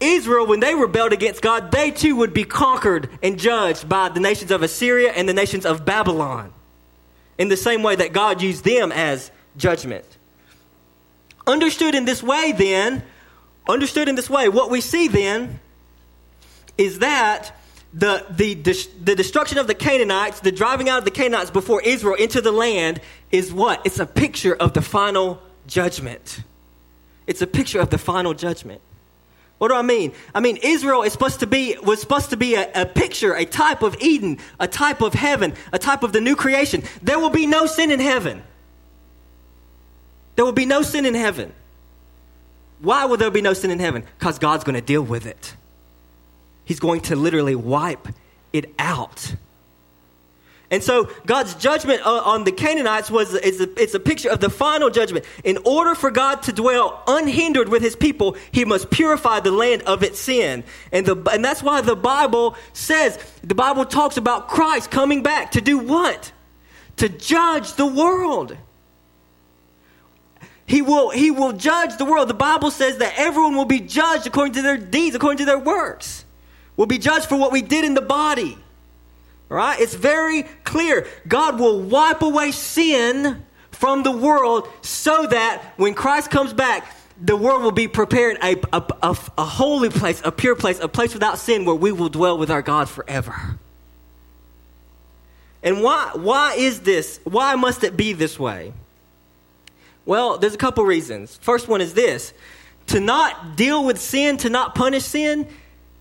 Israel, 0.00 0.46
when 0.46 0.60
they 0.60 0.74
rebelled 0.74 1.12
against 1.12 1.42
God, 1.42 1.72
they 1.72 1.90
too 1.90 2.16
would 2.16 2.32
be 2.32 2.44
conquered 2.44 3.10
and 3.22 3.38
judged 3.38 3.88
by 3.88 4.08
the 4.08 4.20
nations 4.20 4.50
of 4.50 4.62
Assyria 4.62 5.12
and 5.12 5.28
the 5.28 5.34
nations 5.34 5.66
of 5.66 5.84
Babylon. 5.84 6.52
in 7.38 7.48
the 7.48 7.56
same 7.56 7.82
way 7.82 7.94
that 7.94 8.12
God 8.12 8.42
used 8.42 8.64
them 8.64 8.92
as 8.92 9.30
judgment. 9.56 10.04
Understood 11.46 11.94
in 11.94 12.04
this 12.04 12.22
way, 12.22 12.52
then, 12.52 13.02
understood 13.68 14.08
in 14.08 14.16
this 14.16 14.28
way, 14.28 14.48
what 14.48 14.70
we 14.70 14.80
see 14.80 15.08
then 15.08 15.60
is 16.76 16.98
that 16.98 17.54
the, 17.94 18.26
the, 18.28 18.54
the 18.54 19.14
destruction 19.14 19.56
of 19.58 19.66
the 19.66 19.74
Canaanites, 19.74 20.40
the 20.40 20.52
driving 20.52 20.88
out 20.88 20.98
of 20.98 21.04
the 21.04 21.10
Canaanites 21.10 21.50
before 21.50 21.80
Israel 21.82 22.16
into 22.16 22.40
the 22.40 22.52
land, 22.52 23.00
is 23.30 23.52
what? 23.52 23.80
It's 23.86 23.98
a 23.98 24.06
picture 24.06 24.54
of 24.54 24.74
the 24.74 24.82
final 24.82 25.40
judgment. 25.66 26.42
It's 27.26 27.40
a 27.40 27.46
picture 27.46 27.80
of 27.80 27.90
the 27.90 27.98
final 27.98 28.34
judgment. 28.34 28.82
What 29.58 29.68
do 29.68 29.74
I 29.74 29.82
mean? 29.82 30.12
I 30.34 30.40
mean 30.40 30.56
Israel 30.62 31.02
is 31.02 31.12
supposed 31.12 31.40
to 31.40 31.46
be 31.46 31.76
was 31.82 32.00
supposed 32.00 32.30
to 32.30 32.36
be 32.36 32.54
a, 32.54 32.70
a, 32.74 32.86
picture, 32.86 33.34
a 33.34 33.44
type 33.44 33.82
of 33.82 33.96
Eden, 34.00 34.38
a 34.60 34.68
type 34.68 35.00
of 35.00 35.14
heaven, 35.14 35.54
a 35.72 35.78
type 35.78 36.02
of 36.04 36.12
the 36.12 36.20
new 36.20 36.36
creation. 36.36 36.84
There 37.02 37.18
will 37.18 37.30
be 37.30 37.46
no 37.46 37.66
sin 37.66 37.90
in 37.90 38.00
heaven. 38.00 38.42
There 40.36 40.44
will 40.44 40.52
be 40.52 40.66
no 40.66 40.82
sin 40.82 41.04
in 41.04 41.14
heaven. 41.14 41.52
Why 42.80 43.06
will 43.06 43.16
there 43.16 43.32
be 43.32 43.42
no 43.42 43.52
sin 43.52 43.72
in 43.72 43.80
heaven? 43.80 44.04
Because 44.18 44.38
God's 44.38 44.62
going 44.62 44.76
to 44.76 44.80
deal 44.80 45.02
with 45.02 45.26
it. 45.26 45.56
He's 46.64 46.78
going 46.78 47.00
to 47.02 47.16
literally 47.16 47.56
wipe 47.56 48.06
it 48.52 48.72
out. 48.78 49.34
And 50.70 50.82
so 50.82 51.08
God's 51.24 51.54
judgment 51.54 52.02
on 52.04 52.44
the 52.44 52.52
Canaanites 52.52 53.10
was 53.10 53.32
is 53.32 53.60
a, 53.60 53.82
it's 53.82 53.94
a 53.94 54.00
picture 54.00 54.28
of 54.28 54.40
the 54.40 54.50
final 54.50 54.90
judgment. 54.90 55.24
In 55.42 55.58
order 55.64 55.94
for 55.94 56.10
God 56.10 56.42
to 56.42 56.52
dwell 56.52 57.02
unhindered 57.06 57.70
with 57.70 57.80
his 57.80 57.96
people, 57.96 58.36
he 58.52 58.66
must 58.66 58.90
purify 58.90 59.40
the 59.40 59.50
land 59.50 59.82
of 59.82 60.02
its 60.02 60.20
sin. 60.20 60.64
And 60.92 61.06
the 61.06 61.16
and 61.32 61.42
that's 61.42 61.62
why 61.62 61.80
the 61.80 61.96
Bible 61.96 62.54
says 62.74 63.18
the 63.42 63.54
Bible 63.54 63.86
talks 63.86 64.18
about 64.18 64.48
Christ 64.48 64.90
coming 64.90 65.22
back 65.22 65.52
to 65.52 65.62
do 65.62 65.78
what? 65.78 66.32
To 66.96 67.08
judge 67.08 67.74
the 67.74 67.86
world. 67.86 68.54
He 70.66 70.82
will 70.82 71.08
he 71.08 71.30
will 71.30 71.54
judge 71.54 71.96
the 71.96 72.04
world. 72.04 72.28
The 72.28 72.34
Bible 72.34 72.70
says 72.70 72.98
that 72.98 73.14
everyone 73.16 73.56
will 73.56 73.64
be 73.64 73.80
judged 73.80 74.26
according 74.26 74.52
to 74.54 74.62
their 74.62 74.76
deeds, 74.76 75.16
according 75.16 75.38
to 75.38 75.46
their 75.46 75.58
works. 75.58 76.26
We'll 76.76 76.86
be 76.86 76.98
judged 76.98 77.26
for 77.26 77.36
what 77.36 77.52
we 77.52 77.62
did 77.62 77.86
in 77.86 77.94
the 77.94 78.02
body. 78.02 78.58
Right? 79.48 79.80
It's 79.80 79.94
very 79.94 80.42
clear. 80.64 81.06
God 81.26 81.58
will 81.58 81.80
wipe 81.80 82.22
away 82.22 82.52
sin 82.52 83.42
from 83.70 84.02
the 84.02 84.12
world 84.12 84.68
so 84.82 85.26
that 85.26 85.62
when 85.76 85.94
Christ 85.94 86.30
comes 86.30 86.52
back, 86.52 86.94
the 87.20 87.36
world 87.36 87.62
will 87.62 87.72
be 87.72 87.88
prepared 87.88 88.36
a, 88.42 88.56
a, 88.72 88.82
a, 89.02 89.16
a, 89.38 89.44
holy 89.44 89.88
place, 89.88 90.20
a 90.24 90.30
pure 90.30 90.54
place, 90.54 90.78
a 90.80 90.88
place 90.88 91.14
without 91.14 91.38
sin 91.38 91.64
where 91.64 91.74
we 91.74 91.92
will 91.92 92.08
dwell 92.08 92.38
with 92.38 92.50
our 92.50 92.62
God 92.62 92.88
forever. 92.88 93.58
And 95.62 95.82
why, 95.82 96.12
why 96.14 96.54
is 96.54 96.80
this? 96.80 97.18
Why 97.24 97.54
must 97.56 97.82
it 97.82 97.96
be 97.96 98.12
this 98.12 98.38
way? 98.38 98.72
Well, 100.04 100.38
there's 100.38 100.54
a 100.54 100.58
couple 100.58 100.84
reasons. 100.84 101.36
First 101.42 101.68
one 101.68 101.80
is 101.80 101.94
this 101.94 102.32
to 102.88 103.00
not 103.00 103.56
deal 103.56 103.84
with 103.84 104.00
sin, 104.00 104.36
to 104.38 104.50
not 104.50 104.74
punish 104.74 105.04
sin, 105.04 105.46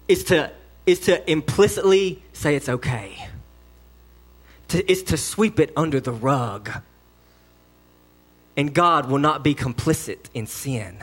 is 0.08 0.26
to, 0.26 0.52
is 0.86 1.02
to 1.02 1.30
implicitly 1.30 2.22
say 2.34 2.56
it's 2.56 2.70
okay 2.70 3.27
to, 4.70 4.92
is 4.92 5.04
to 5.04 5.18
sweep 5.18 5.60
it 5.60 5.72
under 5.76 6.00
the 6.00 6.12
rug. 6.12 6.72
And 8.56 8.74
God 8.74 9.10
will 9.10 9.20
not 9.20 9.44
be 9.44 9.54
complicit 9.56 10.30
in 10.34 10.48
sin. 10.48 10.98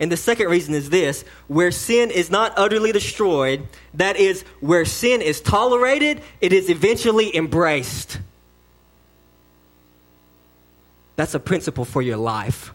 And 0.00 0.12
the 0.12 0.16
second 0.16 0.48
reason 0.48 0.74
is 0.74 0.90
this 0.90 1.24
where 1.48 1.72
sin 1.72 2.10
is 2.10 2.30
not 2.30 2.52
utterly 2.56 2.92
destroyed, 2.92 3.66
that 3.94 4.16
is, 4.16 4.42
where 4.60 4.84
sin 4.84 5.20
is 5.20 5.40
tolerated, 5.40 6.22
it 6.40 6.52
is 6.52 6.70
eventually 6.70 7.34
embraced. 7.34 8.20
That's 11.16 11.34
a 11.34 11.40
principle 11.40 11.84
for 11.84 12.00
your 12.00 12.16
life. 12.16 12.72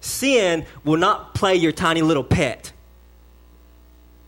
Sin 0.00 0.64
will 0.84 0.96
not 0.96 1.34
play 1.34 1.54
your 1.56 1.72
tiny 1.72 2.00
little 2.00 2.24
pet. 2.24 2.72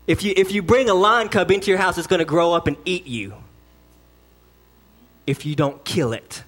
If 0.05 0.23
you, 0.23 0.33
if 0.37 0.51
you 0.51 0.61
bring 0.61 0.89
a 0.89 0.93
lion 0.93 1.27
cub 1.27 1.49
into 1.49 1.71
your 1.71 1.79
house, 1.79 1.97
it's 1.97 2.07
going 2.07 2.19
to 2.19 2.25
grow 2.25 2.53
up 2.53 2.67
and 2.67 2.77
eat 2.85 3.07
you 3.07 3.33
if 5.27 5.45
you 5.45 5.55
don't 5.55 5.83
kill 5.83 6.13
it. 6.13 6.43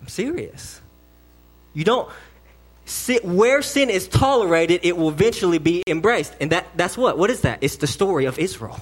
I'm 0.00 0.08
serious. 0.08 0.80
You 1.74 1.84
don't 1.84 2.08
sit 2.86 3.24
where 3.24 3.62
sin 3.62 3.90
is 3.90 4.08
tolerated, 4.08 4.80
it 4.82 4.96
will 4.96 5.10
eventually 5.10 5.58
be 5.58 5.82
embraced. 5.86 6.34
And 6.40 6.50
that, 6.52 6.66
that's 6.76 6.96
what? 6.96 7.18
What 7.18 7.30
is 7.30 7.42
that? 7.42 7.58
It's 7.60 7.76
the 7.76 7.86
story 7.86 8.24
of 8.24 8.38
Israel. 8.38 8.80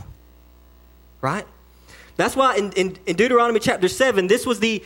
Right? 1.20 1.46
That's 2.16 2.36
why 2.36 2.56
in, 2.56 2.72
in, 2.72 2.98
in 3.06 3.16
Deuteronomy 3.16 3.60
chapter 3.60 3.88
7, 3.88 4.26
this 4.26 4.46
was 4.46 4.60
the 4.60 4.82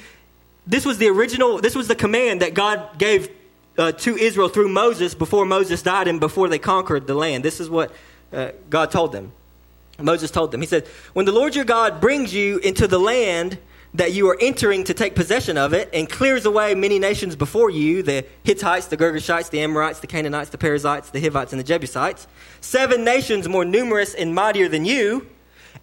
this 0.66 0.84
was 0.84 0.98
the 0.98 1.08
original, 1.08 1.58
this 1.58 1.74
was 1.74 1.88
the 1.88 1.96
command 1.96 2.40
that 2.40 2.54
God 2.54 2.96
gave 2.96 3.28
uh, 3.76 3.92
to 3.92 4.16
Israel 4.16 4.48
through 4.48 4.68
Moses 4.68 5.12
before 5.12 5.44
Moses 5.44 5.82
died 5.82 6.06
and 6.06 6.20
before 6.20 6.48
they 6.48 6.58
conquered 6.58 7.08
the 7.08 7.14
land. 7.14 7.44
This 7.44 7.58
is 7.58 7.68
what 7.68 7.92
uh, 8.32 8.52
God 8.70 8.92
told 8.92 9.10
them. 9.10 9.32
Moses 10.02 10.30
told 10.30 10.50
them, 10.50 10.60
He 10.60 10.66
said, 10.66 10.86
When 11.12 11.26
the 11.26 11.32
Lord 11.32 11.54
your 11.54 11.64
God 11.64 12.00
brings 12.00 12.34
you 12.34 12.58
into 12.58 12.86
the 12.86 12.98
land 12.98 13.58
that 13.94 14.12
you 14.12 14.28
are 14.30 14.38
entering 14.40 14.84
to 14.84 14.94
take 14.94 15.14
possession 15.14 15.58
of 15.58 15.74
it 15.74 15.90
and 15.92 16.08
clears 16.08 16.46
away 16.46 16.74
many 16.74 16.98
nations 16.98 17.36
before 17.36 17.68
you 17.68 18.02
the 18.02 18.24
Hittites, 18.42 18.86
the 18.86 18.96
Girgashites, 18.96 19.50
the 19.50 19.60
Amorites, 19.60 20.00
the 20.00 20.06
Canaanites, 20.06 20.50
the 20.50 20.58
Perizzites, 20.58 21.10
the 21.10 21.20
Hivites, 21.20 21.52
and 21.52 21.60
the 21.60 21.64
Jebusites, 21.64 22.26
seven 22.60 23.04
nations 23.04 23.48
more 23.48 23.64
numerous 23.64 24.14
and 24.14 24.34
mightier 24.34 24.68
than 24.68 24.84
you. 24.84 25.26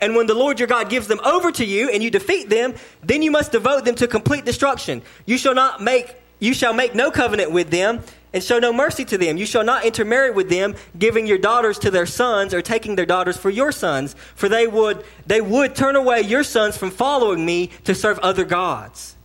And 0.01 0.15
when 0.15 0.27
the 0.27 0.33
Lord 0.33 0.59
your 0.59 0.67
God 0.67 0.89
gives 0.89 1.07
them 1.07 1.19
over 1.25 1.51
to 1.51 1.65
you 1.65 1.89
and 1.89 2.01
you 2.01 2.09
defeat 2.09 2.49
them, 2.49 2.73
then 3.03 3.21
you 3.21 3.31
must 3.31 3.51
devote 3.51 3.85
them 3.85 3.95
to 3.95 4.07
complete 4.07 4.45
destruction. 4.45 5.01
You 5.25 5.37
shall 5.37 5.55
not 5.55 5.81
make 5.81 6.15
you 6.39 6.53
shall 6.53 6.73
make 6.73 6.95
no 6.95 7.11
covenant 7.11 7.51
with 7.51 7.69
them 7.69 8.01
and 8.33 8.43
show 8.43 8.59
no 8.59 8.71
mercy 8.71 9.05
to 9.05 9.17
them. 9.17 9.37
You 9.37 9.45
shall 9.45 9.63
not 9.63 9.85
intermarry 9.85 10.31
with 10.31 10.49
them, 10.49 10.75
giving 10.97 11.27
your 11.27 11.37
daughters 11.37 11.79
to 11.79 11.91
their 11.91 12.05
sons 12.05 12.53
or 12.53 12.61
taking 12.61 12.95
their 12.95 13.05
daughters 13.05 13.37
for 13.37 13.49
your 13.49 13.71
sons, 13.71 14.15
for 14.35 14.49
they 14.49 14.67
would 14.67 15.03
they 15.25 15.41
would 15.41 15.75
turn 15.75 15.95
away 15.95 16.21
your 16.21 16.43
sons 16.43 16.77
from 16.77 16.91
following 16.91 17.45
me 17.45 17.67
to 17.85 17.95
serve 17.95 18.19
other 18.19 18.45
gods. 18.45 19.15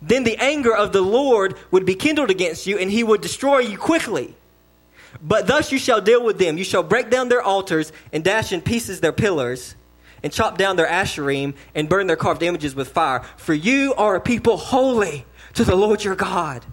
Then 0.00 0.24
the 0.24 0.36
anger 0.38 0.74
of 0.74 0.92
the 0.92 1.02
Lord 1.02 1.56
would 1.70 1.84
be 1.84 1.94
kindled 1.94 2.30
against 2.30 2.66
you, 2.66 2.78
and 2.78 2.90
he 2.90 3.04
would 3.04 3.20
destroy 3.20 3.58
you 3.58 3.76
quickly. 3.76 4.34
But 5.20 5.46
thus 5.46 5.70
you 5.70 5.78
shall 5.78 6.00
deal 6.00 6.24
with 6.24 6.38
them. 6.38 6.56
You 6.56 6.64
shall 6.64 6.82
break 6.82 7.10
down 7.10 7.28
their 7.28 7.42
altars 7.42 7.92
and 8.12 8.24
dash 8.24 8.52
in 8.52 8.62
pieces 8.62 9.00
their 9.00 9.12
pillars, 9.12 9.74
and 10.22 10.32
chop 10.32 10.56
down 10.56 10.76
their 10.76 10.86
asherim 10.86 11.54
and 11.74 11.88
burn 11.88 12.06
their 12.06 12.16
carved 12.16 12.42
images 12.42 12.74
with 12.74 12.88
fire. 12.88 13.22
For 13.36 13.54
you 13.54 13.94
are 13.94 14.16
a 14.16 14.20
people 14.20 14.56
holy 14.56 15.26
to 15.54 15.64
the 15.64 15.76
Lord 15.76 16.04
your 16.04 16.14
God. 16.14 16.64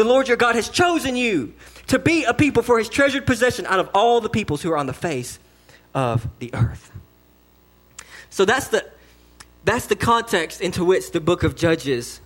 The 0.00 0.06
Lord 0.06 0.28
your 0.28 0.38
God 0.38 0.54
has 0.54 0.70
chosen 0.70 1.14
you 1.14 1.52
to 1.88 1.98
be 1.98 2.24
a 2.24 2.32
people 2.32 2.62
for 2.62 2.78
his 2.78 2.88
treasured 2.88 3.26
possession 3.26 3.66
out 3.66 3.80
of 3.80 3.90
all 3.92 4.22
the 4.22 4.30
peoples 4.30 4.62
who 4.62 4.72
are 4.72 4.78
on 4.78 4.86
the 4.86 4.94
face 4.94 5.38
of 5.92 6.26
the 6.38 6.54
earth. 6.54 6.90
So 8.30 8.46
that's 8.46 8.68
the, 8.68 8.82
that's 9.66 9.88
the 9.88 9.96
context 9.96 10.62
into 10.62 10.86
which 10.86 11.10
the 11.10 11.20
book 11.20 11.42
of 11.42 11.54
Judges 11.54 12.22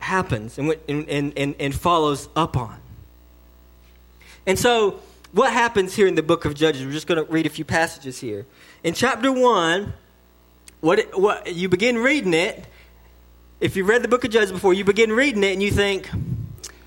happens 0.00 0.58
and, 0.58 0.76
and, 0.86 1.32
and, 1.34 1.54
and 1.58 1.74
follows 1.74 2.28
up 2.36 2.58
on. 2.58 2.78
And 4.46 4.58
so, 4.58 5.00
what 5.32 5.54
happens 5.54 5.96
here 5.96 6.06
in 6.06 6.14
the 6.14 6.22
book 6.22 6.44
of 6.44 6.54
Judges? 6.54 6.84
We're 6.84 6.92
just 6.92 7.06
going 7.06 7.24
to 7.24 7.32
read 7.32 7.46
a 7.46 7.48
few 7.48 7.64
passages 7.64 8.20
here. 8.20 8.44
In 8.84 8.92
chapter 8.92 9.32
1, 9.32 9.94
what, 10.82 10.98
it, 10.98 11.18
what 11.18 11.54
you 11.54 11.70
begin 11.70 11.96
reading 11.96 12.34
it, 12.34 12.66
if 13.60 13.76
you've 13.76 13.88
read 13.88 14.02
the 14.02 14.08
book 14.08 14.26
of 14.26 14.30
Judges 14.30 14.52
before, 14.52 14.74
you 14.74 14.84
begin 14.84 15.10
reading 15.10 15.42
it 15.42 15.54
and 15.54 15.62
you 15.62 15.70
think, 15.70 16.10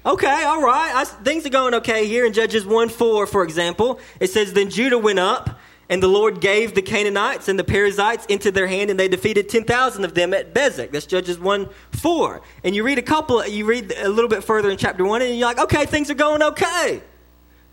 okay, 0.06 0.44
all 0.44 0.62
right, 0.62 0.94
I, 0.96 1.06
things 1.06 1.46
are 1.46 1.50
going 1.50 1.74
okay 1.76 2.08
here. 2.08 2.26
In 2.26 2.34
Judges 2.34 2.66
1 2.66 2.90
4, 2.90 3.28
for 3.28 3.44
example, 3.44 4.00
it 4.20 4.30
says, 4.30 4.54
Then 4.54 4.70
Judah 4.70 4.98
went 4.98 5.20
up, 5.20 5.60
and 5.90 6.02
the 6.02 6.08
Lord 6.08 6.42
gave 6.42 6.76
the 6.76 6.82
Canaanites 6.82 7.48
and 7.48 7.58
the 7.60 7.64
Perizzites 7.64 8.26
into 8.28 8.52
their 8.52 8.68
hand, 8.68 8.90
and 8.90 9.00
they 9.00 9.08
defeated 9.08 9.50
10,000 9.50 10.04
of 10.04 10.14
them 10.14 10.34
at 10.34 10.54
Bezek. 10.54 10.92
That's 10.92 11.06
Judges 11.06 11.40
1 11.40 11.70
4. 11.92 12.42
And 12.64 12.76
you 12.76 12.84
read 12.84 13.00
a 13.00 13.04
couple, 13.04 13.46
you 13.46 13.66
read 13.66 13.94
a 13.98 14.10
little 14.10 14.30
bit 14.30 14.44
further 14.44 14.70
in 14.70 14.78
chapter 14.78 15.06
1, 15.06 15.22
and 15.22 15.38
you're 15.38 15.48
like, 15.48 15.60
okay, 15.60 15.86
things 15.86 16.10
are 16.10 16.16
going 16.16 16.42
okay. 16.42 17.02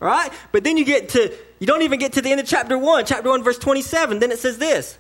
All 0.01 0.09
right? 0.09 0.33
But 0.53 0.65
then 0.65 0.77
you 0.77 0.85
get 0.85 1.11
to, 1.11 1.33
you 1.59 1.67
don't 1.67 1.83
even 1.83 1.99
get 1.99 2.15
to 2.15 2.23
the 2.23 2.31
end 2.31 2.41
of 2.41 2.47
chapter 2.47 2.77
1. 2.79 3.07
Chapter 3.07 3.29
1, 3.29 3.43
verse 3.43 3.59
27, 3.59 4.19
then 4.19 4.33
it 4.33 4.39
says 4.39 4.59
this 4.59 4.99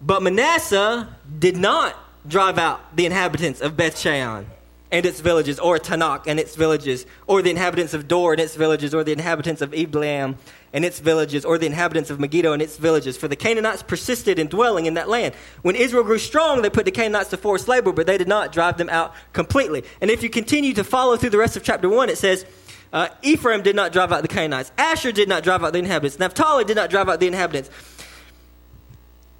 But 0.00 0.22
Manasseh 0.22 1.08
did 1.38 1.56
not 1.56 1.96
drive 2.26 2.58
out 2.58 2.96
the 2.96 3.06
inhabitants 3.06 3.60
of 3.60 3.76
Beth 3.76 3.98
Shean 3.98 4.46
and 4.92 5.06
its 5.06 5.20
villages, 5.20 5.58
or 5.58 5.78
Taanach 5.78 6.26
and 6.26 6.40
its 6.40 6.56
villages, 6.56 7.06
or 7.26 7.42
the 7.42 7.50
inhabitants 7.50 7.94
of 7.94 8.08
Dor 8.08 8.32
and 8.32 8.40
its 8.40 8.56
villages, 8.56 8.94
or 8.94 9.04
the 9.04 9.12
inhabitants 9.12 9.62
of 9.62 9.70
Ibleam 9.72 10.36
and 10.72 10.84
its 10.84 10.98
villages, 10.98 11.44
or 11.44 11.58
the 11.58 11.66
inhabitants 11.66 12.10
of 12.10 12.18
Megiddo 12.18 12.52
and 12.52 12.62
its 12.62 12.76
villages. 12.76 13.16
For 13.16 13.28
the 13.28 13.36
Canaanites 13.36 13.82
persisted 13.82 14.38
in 14.38 14.48
dwelling 14.48 14.86
in 14.86 14.94
that 14.94 15.08
land. 15.08 15.34
When 15.62 15.76
Israel 15.76 16.02
grew 16.02 16.18
strong, 16.18 16.62
they 16.62 16.70
put 16.70 16.84
the 16.84 16.90
Canaanites 16.90 17.30
to 17.30 17.36
forced 17.36 17.68
labor, 17.68 17.92
but 17.92 18.06
they 18.06 18.18
did 18.18 18.28
not 18.28 18.52
drive 18.52 18.78
them 18.78 18.88
out 18.88 19.14
completely. 19.32 19.84
And 20.00 20.10
if 20.10 20.22
you 20.22 20.30
continue 20.30 20.72
to 20.74 20.84
follow 20.84 21.16
through 21.16 21.30
the 21.30 21.38
rest 21.38 21.56
of 21.56 21.62
chapter 21.62 21.88
1, 21.88 22.08
it 22.08 22.18
says, 22.18 22.44
uh, 22.92 23.08
Ephraim 23.22 23.62
did 23.62 23.76
not 23.76 23.92
drive 23.92 24.12
out 24.12 24.22
the 24.22 24.28
Canaanites. 24.28 24.72
Asher 24.76 25.12
did 25.12 25.28
not 25.28 25.44
drive 25.44 25.62
out 25.62 25.72
the 25.72 25.78
inhabitants. 25.78 26.18
Naphtali 26.18 26.64
did 26.64 26.76
not 26.76 26.90
drive 26.90 27.08
out 27.08 27.20
the 27.20 27.28
inhabitants. 27.28 27.70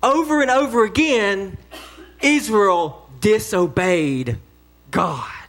over 0.02 0.40
and 0.40 0.50
over 0.50 0.85
again, 0.85 1.59
Israel 2.23 3.09
disobeyed 3.21 4.38
God. 4.90 5.39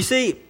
You 0.00 0.04
see, 0.04 0.40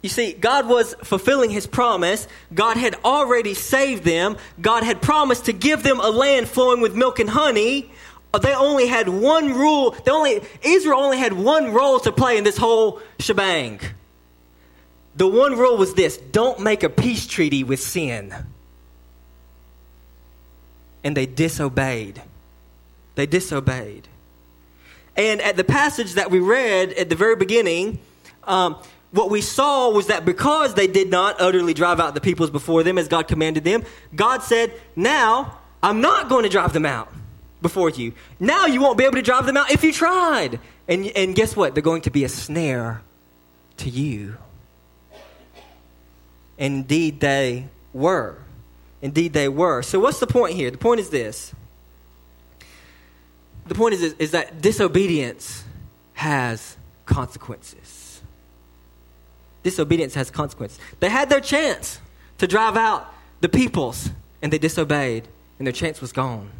you 0.00 0.08
see, 0.08 0.32
God 0.32 0.68
was 0.68 0.94
fulfilling 1.02 1.50
his 1.50 1.66
promise. 1.66 2.28
God 2.54 2.76
had 2.76 2.94
already 3.04 3.52
saved 3.52 4.04
them. 4.04 4.36
God 4.60 4.84
had 4.84 5.02
promised 5.02 5.46
to 5.46 5.52
give 5.52 5.82
them 5.82 5.98
a 5.98 6.08
land 6.08 6.46
flowing 6.46 6.80
with 6.80 6.94
milk 6.94 7.18
and 7.18 7.28
honey. 7.28 7.90
Uh, 8.32 8.38
they 8.38 8.54
only 8.54 8.86
had 8.86 9.08
one 9.08 9.54
rule. 9.54 9.90
They 10.04 10.12
only 10.12 10.40
Israel 10.62 11.00
only 11.00 11.18
had 11.18 11.32
one 11.32 11.72
role 11.72 11.98
to 11.98 12.12
play 12.12 12.38
in 12.38 12.44
this 12.44 12.56
whole 12.56 13.00
shebang. 13.18 13.80
The 15.16 15.26
one 15.26 15.58
rule 15.58 15.76
was 15.76 15.94
this: 15.94 16.16
don't 16.16 16.60
make 16.60 16.84
a 16.84 16.88
peace 16.88 17.26
treaty 17.26 17.64
with 17.64 17.80
sin. 17.80 18.32
And 21.02 21.16
they 21.16 21.26
disobeyed. 21.26 22.22
They 23.16 23.26
disobeyed. 23.26 24.06
And 25.16 25.40
at 25.40 25.56
the 25.56 25.64
passage 25.64 26.14
that 26.14 26.30
we 26.30 26.40
read 26.40 26.92
at 26.92 27.08
the 27.08 27.16
very 27.16 27.36
beginning, 27.36 27.98
um, 28.44 28.76
what 29.12 29.30
we 29.30 29.40
saw 29.40 29.90
was 29.90 30.08
that 30.08 30.24
because 30.24 30.74
they 30.74 30.86
did 30.86 31.10
not 31.10 31.40
utterly 31.40 31.74
drive 31.74 32.00
out 32.00 32.14
the 32.14 32.20
peoples 32.20 32.50
before 32.50 32.82
them 32.82 32.98
as 32.98 33.08
God 33.08 33.28
commanded 33.28 33.64
them, 33.64 33.84
God 34.14 34.42
said, 34.42 34.72
Now 34.94 35.58
I'm 35.82 36.00
not 36.00 36.28
going 36.28 36.42
to 36.42 36.48
drive 36.50 36.72
them 36.72 36.84
out 36.84 37.12
before 37.62 37.90
you. 37.90 38.12
Now 38.38 38.66
you 38.66 38.80
won't 38.80 38.98
be 38.98 39.04
able 39.04 39.16
to 39.16 39.22
drive 39.22 39.46
them 39.46 39.56
out 39.56 39.70
if 39.70 39.82
you 39.82 39.92
tried. 39.92 40.60
And, 40.88 41.06
and 41.16 41.34
guess 41.34 41.56
what? 41.56 41.74
They're 41.74 41.82
going 41.82 42.02
to 42.02 42.10
be 42.10 42.24
a 42.24 42.28
snare 42.28 43.02
to 43.78 43.90
you. 43.90 44.36
Indeed, 46.58 47.20
they 47.20 47.68
were. 47.92 48.38
Indeed, 49.02 49.32
they 49.32 49.48
were. 49.48 49.82
So, 49.82 50.00
what's 50.00 50.20
the 50.20 50.26
point 50.26 50.54
here? 50.54 50.70
The 50.70 50.78
point 50.78 51.00
is 51.00 51.10
this 51.10 51.54
the 53.68 53.74
point 53.74 53.94
is, 53.94 54.02
is 54.02 54.30
that 54.32 54.60
disobedience 54.60 55.64
has 56.14 56.76
consequences. 57.04 58.20
Disobedience 59.62 60.14
has 60.14 60.30
consequences. 60.30 60.78
They 61.00 61.08
had 61.08 61.28
their 61.28 61.40
chance 61.40 62.00
to 62.38 62.46
drive 62.46 62.76
out 62.76 63.12
the 63.40 63.48
peoples, 63.48 64.10
and 64.42 64.52
they 64.52 64.58
disobeyed, 64.58 65.26
and 65.58 65.66
their 65.66 65.72
chance 65.72 66.00
was 66.00 66.12
gone. 66.12 66.50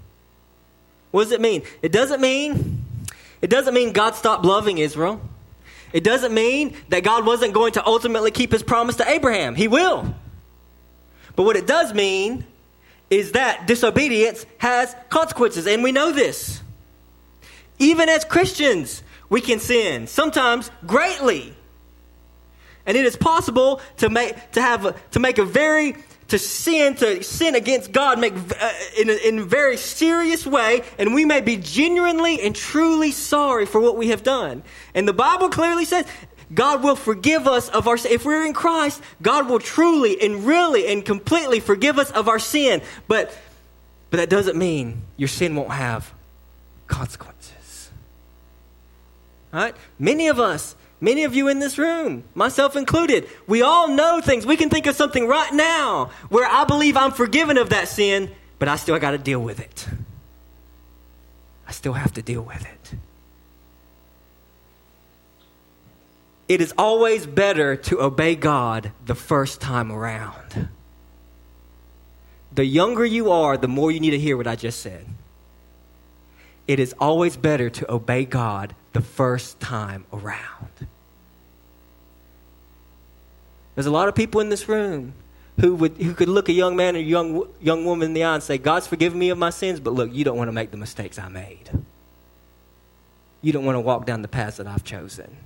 What 1.11 1.25
does 1.25 1.33
it 1.33 1.41
mean? 1.41 1.63
It 1.83 1.93
doesn't 1.93 2.21
mean 2.21 2.85
it 3.43 3.51
doesn't 3.51 3.75
mean 3.75 3.93
God 3.93 4.15
stopped 4.15 4.45
loving 4.45 4.79
Israel. 4.79 5.21
It 5.93 6.03
doesn't 6.03 6.35
mean 6.35 6.77
that 6.89 7.05
God 7.05 7.25
wasn't 7.25 7.55
going 7.55 7.73
to 7.75 7.87
ultimately 7.87 8.31
keep 8.31 8.53
his 8.53 8.63
promise 8.63 8.97
to 8.97 9.09
Abraham. 9.09 9.55
He 9.55 9.69
will. 9.69 10.15
But 11.37 11.45
what 11.45 11.57
it 11.57 11.67
does 11.67 11.95
mean 11.95 12.45
is 13.09 13.33
that 13.33 13.67
disobedience 13.67 14.47
has 14.59 14.97
consequences, 15.11 15.67
and 15.67 15.83
we 15.83 15.93
know 15.93 16.13
this. 16.13 16.61
Even 17.79 18.09
as 18.09 18.25
Christians, 18.25 19.03
we 19.29 19.41
can 19.41 19.61
sin, 19.61 20.07
sometimes 20.07 20.71
greatly. 20.87 21.55
And 22.87 22.97
it 22.97 23.05
is 23.05 23.17
possible 23.17 23.81
to 23.99 24.09
make, 24.09 24.53
to 24.53 24.63
have, 24.63 24.85
a, 24.87 24.95
to 25.11 25.21
make 25.21 25.39
a 25.39 25.45
very, 25.45 25.97
to 26.29 26.39
sin, 26.39 26.95
to 26.97 27.23
sin 27.23 27.55
against 27.55 27.93
God 27.93 28.19
make, 28.19 28.35
uh, 28.35 28.73
in, 28.99 29.11
a, 29.11 29.29
in 29.29 29.39
a 29.41 29.45
very 29.45 29.77
serious 29.77 30.47
way, 30.47 30.83
and 30.99 31.13
we 31.13 31.25
may 31.25 31.41
be 31.41 31.57
genuinely 31.57 32.41
and 32.41 32.55
truly 32.55 33.11
sorry 33.11 33.67
for 33.67 33.81
what 33.81 33.97
we 33.97 34.09
have 34.09 34.23
done. 34.23 34.63
And 34.95 35.07
the 35.07 35.13
Bible 35.13 35.49
clearly 35.49 35.85
says 35.85 36.07
God 36.55 36.85
will 36.85 36.97
forgive 36.97 37.49
us 37.49 37.69
of 37.71 37.89
our 37.89 37.97
if 37.97 38.25
we're 38.25 38.47
in 38.47 38.53
Christ, 38.53 39.03
God 39.21 39.49
will 39.49 39.59
truly 39.59 40.21
and 40.23 40.47
really 40.47 40.87
and 40.87 41.05
completely 41.05 41.59
forgive 41.59 41.99
us 41.99 42.11
of 42.13 42.29
our 42.29 42.39
sin. 42.39 42.83
But 43.09 43.37
but 44.11 44.19
that 44.19 44.31
doesn't 44.31 44.57
mean 44.57 45.03
your 45.17 45.29
sin 45.29 45.57
won't 45.57 45.73
have 45.73 46.13
consequences. 46.87 47.56
Right? 49.57 49.75
Many 49.99 50.29
of 50.29 50.39
us, 50.39 50.77
many 51.01 51.25
of 51.25 51.35
you 51.35 51.49
in 51.49 51.61
this 51.61 51.79
room, 51.79 52.25
myself 52.35 52.77
included, 52.77 53.27
we 53.47 53.63
all 53.63 53.89
know 53.89 54.21
things. 54.21 54.45
We 54.45 54.59
can 54.59 54.69
think 54.69 54.87
of 54.87 54.95
something 54.95 55.27
right 55.27 55.51
now 55.55 56.11
where 56.29 56.47
I 56.47 56.65
believe 56.65 56.95
I'm 56.95 57.11
forgiven 57.11 57.57
of 57.57 57.71
that 57.71 57.89
sin, 57.89 58.31
but 58.59 58.69
I 58.69 58.77
still 58.77 58.99
got 58.99 59.13
to 59.13 59.19
deal 59.19 59.41
with 59.41 59.59
it. 59.59 59.89
I 61.67 61.73
still 61.73 61.95
have 61.95 62.13
to 62.13 62.23
deal 62.23 62.43
with 62.43 62.67
it. 62.67 62.99
It 66.49 66.61
is 66.61 66.75
always 66.77 67.27
better 67.27 67.77
to 67.77 68.03
obey 68.03 68.35
God 68.37 68.93
the 69.07 69.15
first 69.15 69.63
time 69.63 69.91
around. 69.91 70.69
The 72.53 72.67
younger 72.67 73.07
you 73.07 73.31
are, 73.31 73.57
the 73.57 73.69
more 73.69 73.91
you 73.91 74.01
need 74.01 74.11
to 74.11 74.19
hear 74.19 74.37
what 74.37 74.47
I 74.47 74.55
just 74.55 74.81
said. 74.81 75.07
It 76.69 76.79
is 76.79 76.95
always 77.01 77.39
better 77.39 77.71
to 77.71 77.91
obey 77.91 78.27
God 78.27 78.75
the 78.97 79.03
first 79.03 79.61
time 79.61 80.07
around. 80.11 80.71
There's 83.75 83.85
a 83.85 83.91
lot 83.91 84.09
of 84.09 84.15
people 84.15 84.41
in 84.41 84.49
this 84.49 84.71
room 84.71 85.13
who 85.61 85.75
would 85.75 85.99
who 85.99 86.15
could 86.15 86.31
look 86.31 86.49
a 86.49 86.55
young 86.55 86.77
man 86.77 86.97
or 86.97 87.01
young 87.01 87.47
young 87.61 87.85
woman 87.85 88.07
in 88.07 88.15
the 88.15 88.25
eye 88.25 88.37
and 88.37 88.43
say, 88.43 88.57
"God's 88.57 88.87
forgiven 88.87 89.19
me 89.19 89.29
of 89.29 89.37
my 89.37 89.51
sins," 89.51 89.81
but 89.81 89.93
look, 89.93 90.15
you 90.15 90.25
don't 90.25 90.39
want 90.39 90.49
to 90.49 90.53
make 90.53 90.71
the 90.71 90.79
mistakes 90.79 91.19
I 91.19 91.29
made. 91.29 91.69
You 93.43 93.53
don't 93.53 93.67
want 93.67 93.77
to 93.77 93.81
walk 93.81 94.07
down 94.07 94.23
the 94.23 94.29
path 94.29 94.57
that 94.57 94.67
I've 94.67 94.83
chosen. 94.83 95.37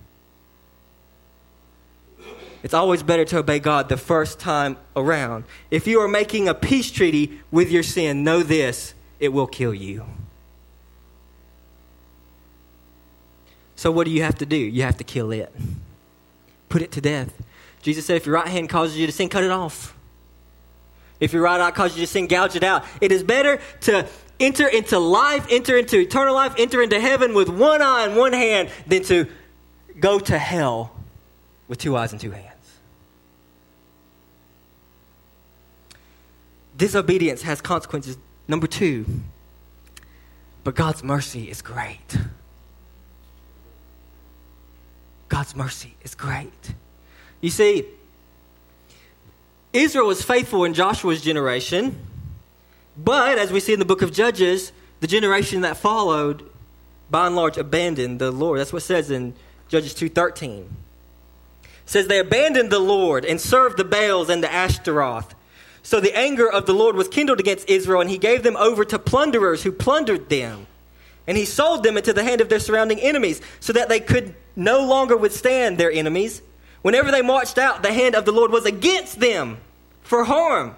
It's 2.62 2.74
always 2.74 3.02
better 3.02 3.24
to 3.24 3.38
obey 3.38 3.58
God 3.58 3.88
the 3.88 3.96
first 3.96 4.38
time 4.38 4.76
around. 4.94 5.42
If 5.72 5.88
you 5.88 5.98
are 6.02 6.08
making 6.08 6.48
a 6.48 6.54
peace 6.54 6.92
treaty 6.92 7.40
with 7.50 7.72
your 7.72 7.82
sin, 7.82 8.22
know 8.22 8.44
this, 8.44 8.94
it 9.18 9.30
will 9.32 9.48
kill 9.48 9.74
you. 9.74 10.04
So 13.80 13.90
what 13.90 14.04
do 14.04 14.10
you 14.10 14.22
have 14.24 14.36
to 14.36 14.44
do? 14.44 14.58
You 14.58 14.82
have 14.82 14.98
to 14.98 15.04
kill 15.04 15.30
it. 15.30 15.50
Put 16.68 16.82
it 16.82 16.92
to 16.92 17.00
death. 17.00 17.32
Jesus 17.80 18.04
said, 18.04 18.18
if 18.18 18.26
your 18.26 18.34
right 18.34 18.46
hand 18.46 18.68
causes 18.68 18.98
you 18.98 19.06
to 19.06 19.12
sin, 19.12 19.30
cut 19.30 19.42
it 19.42 19.50
off. 19.50 19.96
If 21.18 21.32
your 21.32 21.40
right 21.40 21.58
eye 21.58 21.70
causes 21.70 21.96
you 21.96 22.04
to 22.04 22.06
sin, 22.06 22.26
gouge 22.26 22.56
it 22.56 22.62
out. 22.62 22.84
It 23.00 23.10
is 23.10 23.22
better 23.22 23.58
to 23.80 24.06
enter 24.38 24.68
into 24.68 24.98
life, 24.98 25.46
enter 25.48 25.78
into 25.78 25.98
eternal 25.98 26.34
life, 26.34 26.56
enter 26.58 26.82
into 26.82 27.00
heaven 27.00 27.32
with 27.32 27.48
one 27.48 27.80
eye 27.80 28.04
and 28.04 28.18
one 28.18 28.34
hand 28.34 28.68
than 28.86 29.02
to 29.04 29.26
go 29.98 30.18
to 30.18 30.36
hell 30.36 30.94
with 31.66 31.78
two 31.78 31.96
eyes 31.96 32.12
and 32.12 32.20
two 32.20 32.32
hands. 32.32 32.78
Disobedience 36.76 37.40
has 37.40 37.62
consequences. 37.62 38.18
Number 38.46 38.66
two, 38.66 39.06
but 40.64 40.74
God's 40.74 41.02
mercy 41.02 41.50
is 41.50 41.62
great. 41.62 42.18
God's 45.30 45.56
mercy 45.56 45.94
is 46.02 46.14
great. 46.14 46.74
You 47.40 47.48
see, 47.48 47.86
Israel 49.72 50.08
was 50.08 50.22
faithful 50.22 50.64
in 50.64 50.74
Joshua's 50.74 51.22
generation, 51.22 51.98
but 52.96 53.38
as 53.38 53.50
we 53.50 53.60
see 53.60 53.72
in 53.72 53.78
the 53.78 53.86
book 53.86 54.02
of 54.02 54.12
Judges, 54.12 54.72
the 54.98 55.06
generation 55.06 55.62
that 55.62 55.78
followed 55.78 56.42
by 57.10 57.26
and 57.26 57.36
large 57.36 57.56
abandoned 57.56 58.18
the 58.20 58.30
Lord. 58.30 58.60
That's 58.60 58.72
what 58.72 58.82
it 58.82 58.86
says 58.86 59.10
in 59.10 59.34
Judges 59.68 59.94
2:13. 59.94 60.68
It 61.62 61.68
says 61.86 62.08
they 62.08 62.18
abandoned 62.18 62.70
the 62.70 62.80
Lord 62.80 63.24
and 63.24 63.40
served 63.40 63.76
the 63.76 63.84
Baals 63.84 64.28
and 64.28 64.42
the 64.42 64.52
Ashtaroth. 64.52 65.34
So 65.82 66.00
the 66.00 66.16
anger 66.16 66.50
of 66.50 66.66
the 66.66 66.74
Lord 66.74 66.96
was 66.96 67.08
kindled 67.08 67.40
against 67.40 67.68
Israel, 67.70 68.00
and 68.00 68.10
he 68.10 68.18
gave 68.18 68.42
them 68.42 68.56
over 68.56 68.84
to 68.84 68.98
plunderers 68.98 69.62
who 69.62 69.72
plundered 69.72 70.28
them. 70.28 70.66
And 71.26 71.36
he 71.36 71.44
sold 71.44 71.84
them 71.84 71.96
into 71.96 72.12
the 72.12 72.24
hand 72.24 72.40
of 72.40 72.48
their 72.48 72.58
surrounding 72.58 73.00
enemies, 73.00 73.40
so 73.60 73.72
that 73.72 73.88
they 73.88 74.00
could 74.00 74.34
no 74.56 74.84
longer 74.84 75.16
withstand 75.16 75.78
their 75.78 75.90
enemies. 75.90 76.42
Whenever 76.82 77.10
they 77.10 77.22
marched 77.22 77.58
out, 77.58 77.82
the 77.82 77.92
hand 77.92 78.14
of 78.14 78.24
the 78.24 78.32
Lord 78.32 78.50
was 78.50 78.64
against 78.64 79.20
them 79.20 79.58
for 80.02 80.24
harm, 80.24 80.74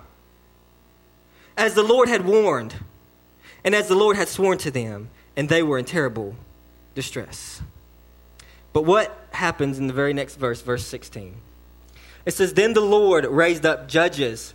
as 1.57 1.75
the 1.75 1.83
Lord 1.83 2.09
had 2.09 2.25
warned, 2.25 2.75
and 3.65 3.75
as 3.75 3.89
the 3.89 3.95
Lord 3.95 4.17
had 4.17 4.29
sworn 4.29 4.59
to 4.59 4.71
them, 4.71 5.11
and 5.37 5.49
they 5.49 5.63
were 5.63 5.79
in 5.79 5.85
terrible 5.85 6.35
distress. 6.95 7.63
But 8.73 8.85
what 8.85 9.17
happens 9.31 9.79
in 9.79 9.87
the 9.87 9.93
very 9.93 10.13
next 10.13 10.37
verse, 10.37 10.61
verse 10.63 10.87
16? 10.87 11.35
It 12.25 12.35
says, 12.35 12.55
Then 12.55 12.75
the 12.75 12.81
Lord 12.81 13.25
raised 13.25 13.67
up 13.67 13.89
judges 13.89 14.55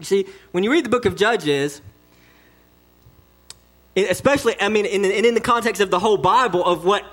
You 0.00 0.04
see, 0.06 0.26
when 0.50 0.64
you 0.64 0.72
read 0.72 0.84
the 0.84 0.88
book 0.88 1.04
of 1.04 1.14
Judges, 1.14 1.80
especially, 3.94 4.56
I 4.60 4.68
mean, 4.68 4.86
and 4.86 5.04
in, 5.04 5.24
in 5.24 5.34
the 5.34 5.40
context 5.40 5.80
of 5.80 5.90
the 5.90 5.98
whole 5.98 6.16
Bible, 6.16 6.64
of 6.64 6.84
what 6.84 7.04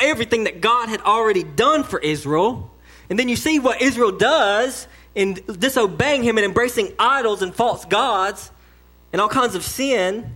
everything 0.00 0.44
that 0.44 0.60
God 0.60 0.88
had 0.88 1.00
already 1.02 1.44
done 1.44 1.84
for 1.84 2.00
Israel. 2.00 2.70
And 3.08 3.18
then 3.18 3.28
you 3.28 3.36
see 3.36 3.58
what 3.58 3.80
Israel 3.80 4.12
does 4.12 4.86
in 5.14 5.34
disobeying 5.46 6.22
him 6.22 6.36
and 6.36 6.44
embracing 6.44 6.92
idols 6.98 7.42
and 7.42 7.54
false 7.54 7.84
gods 7.84 8.50
and 9.12 9.20
all 9.20 9.28
kinds 9.28 9.54
of 9.54 9.64
sin. 9.64 10.34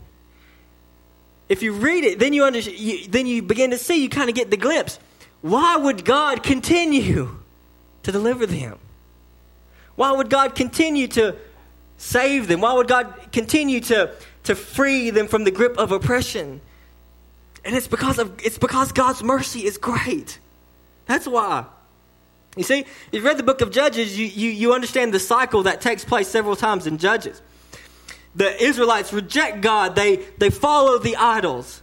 If 1.48 1.62
you 1.62 1.72
read 1.72 2.04
it, 2.04 2.18
then 2.18 2.32
you, 2.32 2.44
under, 2.44 2.60
you, 2.60 3.08
then 3.08 3.26
you 3.26 3.42
begin 3.42 3.70
to 3.70 3.78
see, 3.78 4.02
you 4.02 4.08
kind 4.08 4.28
of 4.28 4.36
get 4.36 4.50
the 4.50 4.56
glimpse. 4.56 4.98
Why 5.42 5.76
would 5.76 6.04
God 6.04 6.42
continue 6.42 7.36
to 8.04 8.12
deliver 8.12 8.46
them? 8.46 8.78
Why 9.96 10.12
would 10.12 10.30
God 10.30 10.54
continue 10.54 11.08
to 11.08 11.36
save 11.98 12.48
them? 12.48 12.60
Why 12.60 12.72
would 12.74 12.88
God 12.88 13.14
continue 13.32 13.80
to, 13.80 14.12
to 14.44 14.54
free 14.54 15.10
them 15.10 15.28
from 15.28 15.44
the 15.44 15.50
grip 15.50 15.78
of 15.78 15.92
oppression? 15.92 16.60
And 17.64 17.74
it's 17.74 17.88
because 17.88 18.18
of 18.18 18.40
it's 18.44 18.58
because 18.58 18.92
God's 18.92 19.22
mercy 19.22 19.64
is 19.64 19.76
great. 19.76 20.38
That's 21.06 21.26
why. 21.26 21.64
You 22.56 22.62
see, 22.62 22.80
if 22.80 23.12
you 23.12 23.22
read 23.22 23.36
the 23.36 23.42
book 23.42 23.60
of 23.60 23.70
Judges, 23.70 24.18
you, 24.18 24.26
you, 24.26 24.50
you 24.50 24.72
understand 24.72 25.12
the 25.12 25.20
cycle 25.20 25.64
that 25.64 25.82
takes 25.82 26.04
place 26.04 26.26
several 26.26 26.56
times 26.56 26.86
in 26.86 26.96
Judges. 26.96 27.42
The 28.34 28.62
Israelites 28.62 29.12
reject 29.12 29.60
God, 29.60 29.94
they, 29.94 30.16
they 30.38 30.50
follow 30.50 30.98
the 30.98 31.16
idols. 31.16 31.82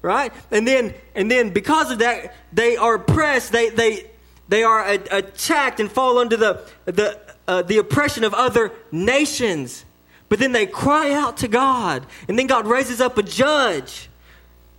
Right? 0.00 0.32
And 0.52 0.66
then 0.66 0.94
and 1.16 1.28
then 1.28 1.50
because 1.50 1.90
of 1.90 1.98
that, 1.98 2.32
they 2.52 2.76
are 2.76 2.94
oppressed, 2.94 3.50
they 3.50 3.70
they 3.70 4.08
they 4.48 4.62
are 4.62 4.88
attacked 4.88 5.80
and 5.80 5.90
fall 5.90 6.18
under 6.18 6.36
the 6.36 6.62
the 6.84 7.20
uh, 7.48 7.62
the 7.62 7.78
oppression 7.78 8.22
of 8.22 8.32
other 8.32 8.70
nations. 8.92 9.84
But 10.28 10.38
then 10.38 10.52
they 10.52 10.66
cry 10.66 11.12
out 11.12 11.38
to 11.38 11.48
God, 11.48 12.06
and 12.28 12.38
then 12.38 12.46
God 12.46 12.66
raises 12.66 13.00
up 13.00 13.18
a 13.18 13.22
judge 13.22 14.08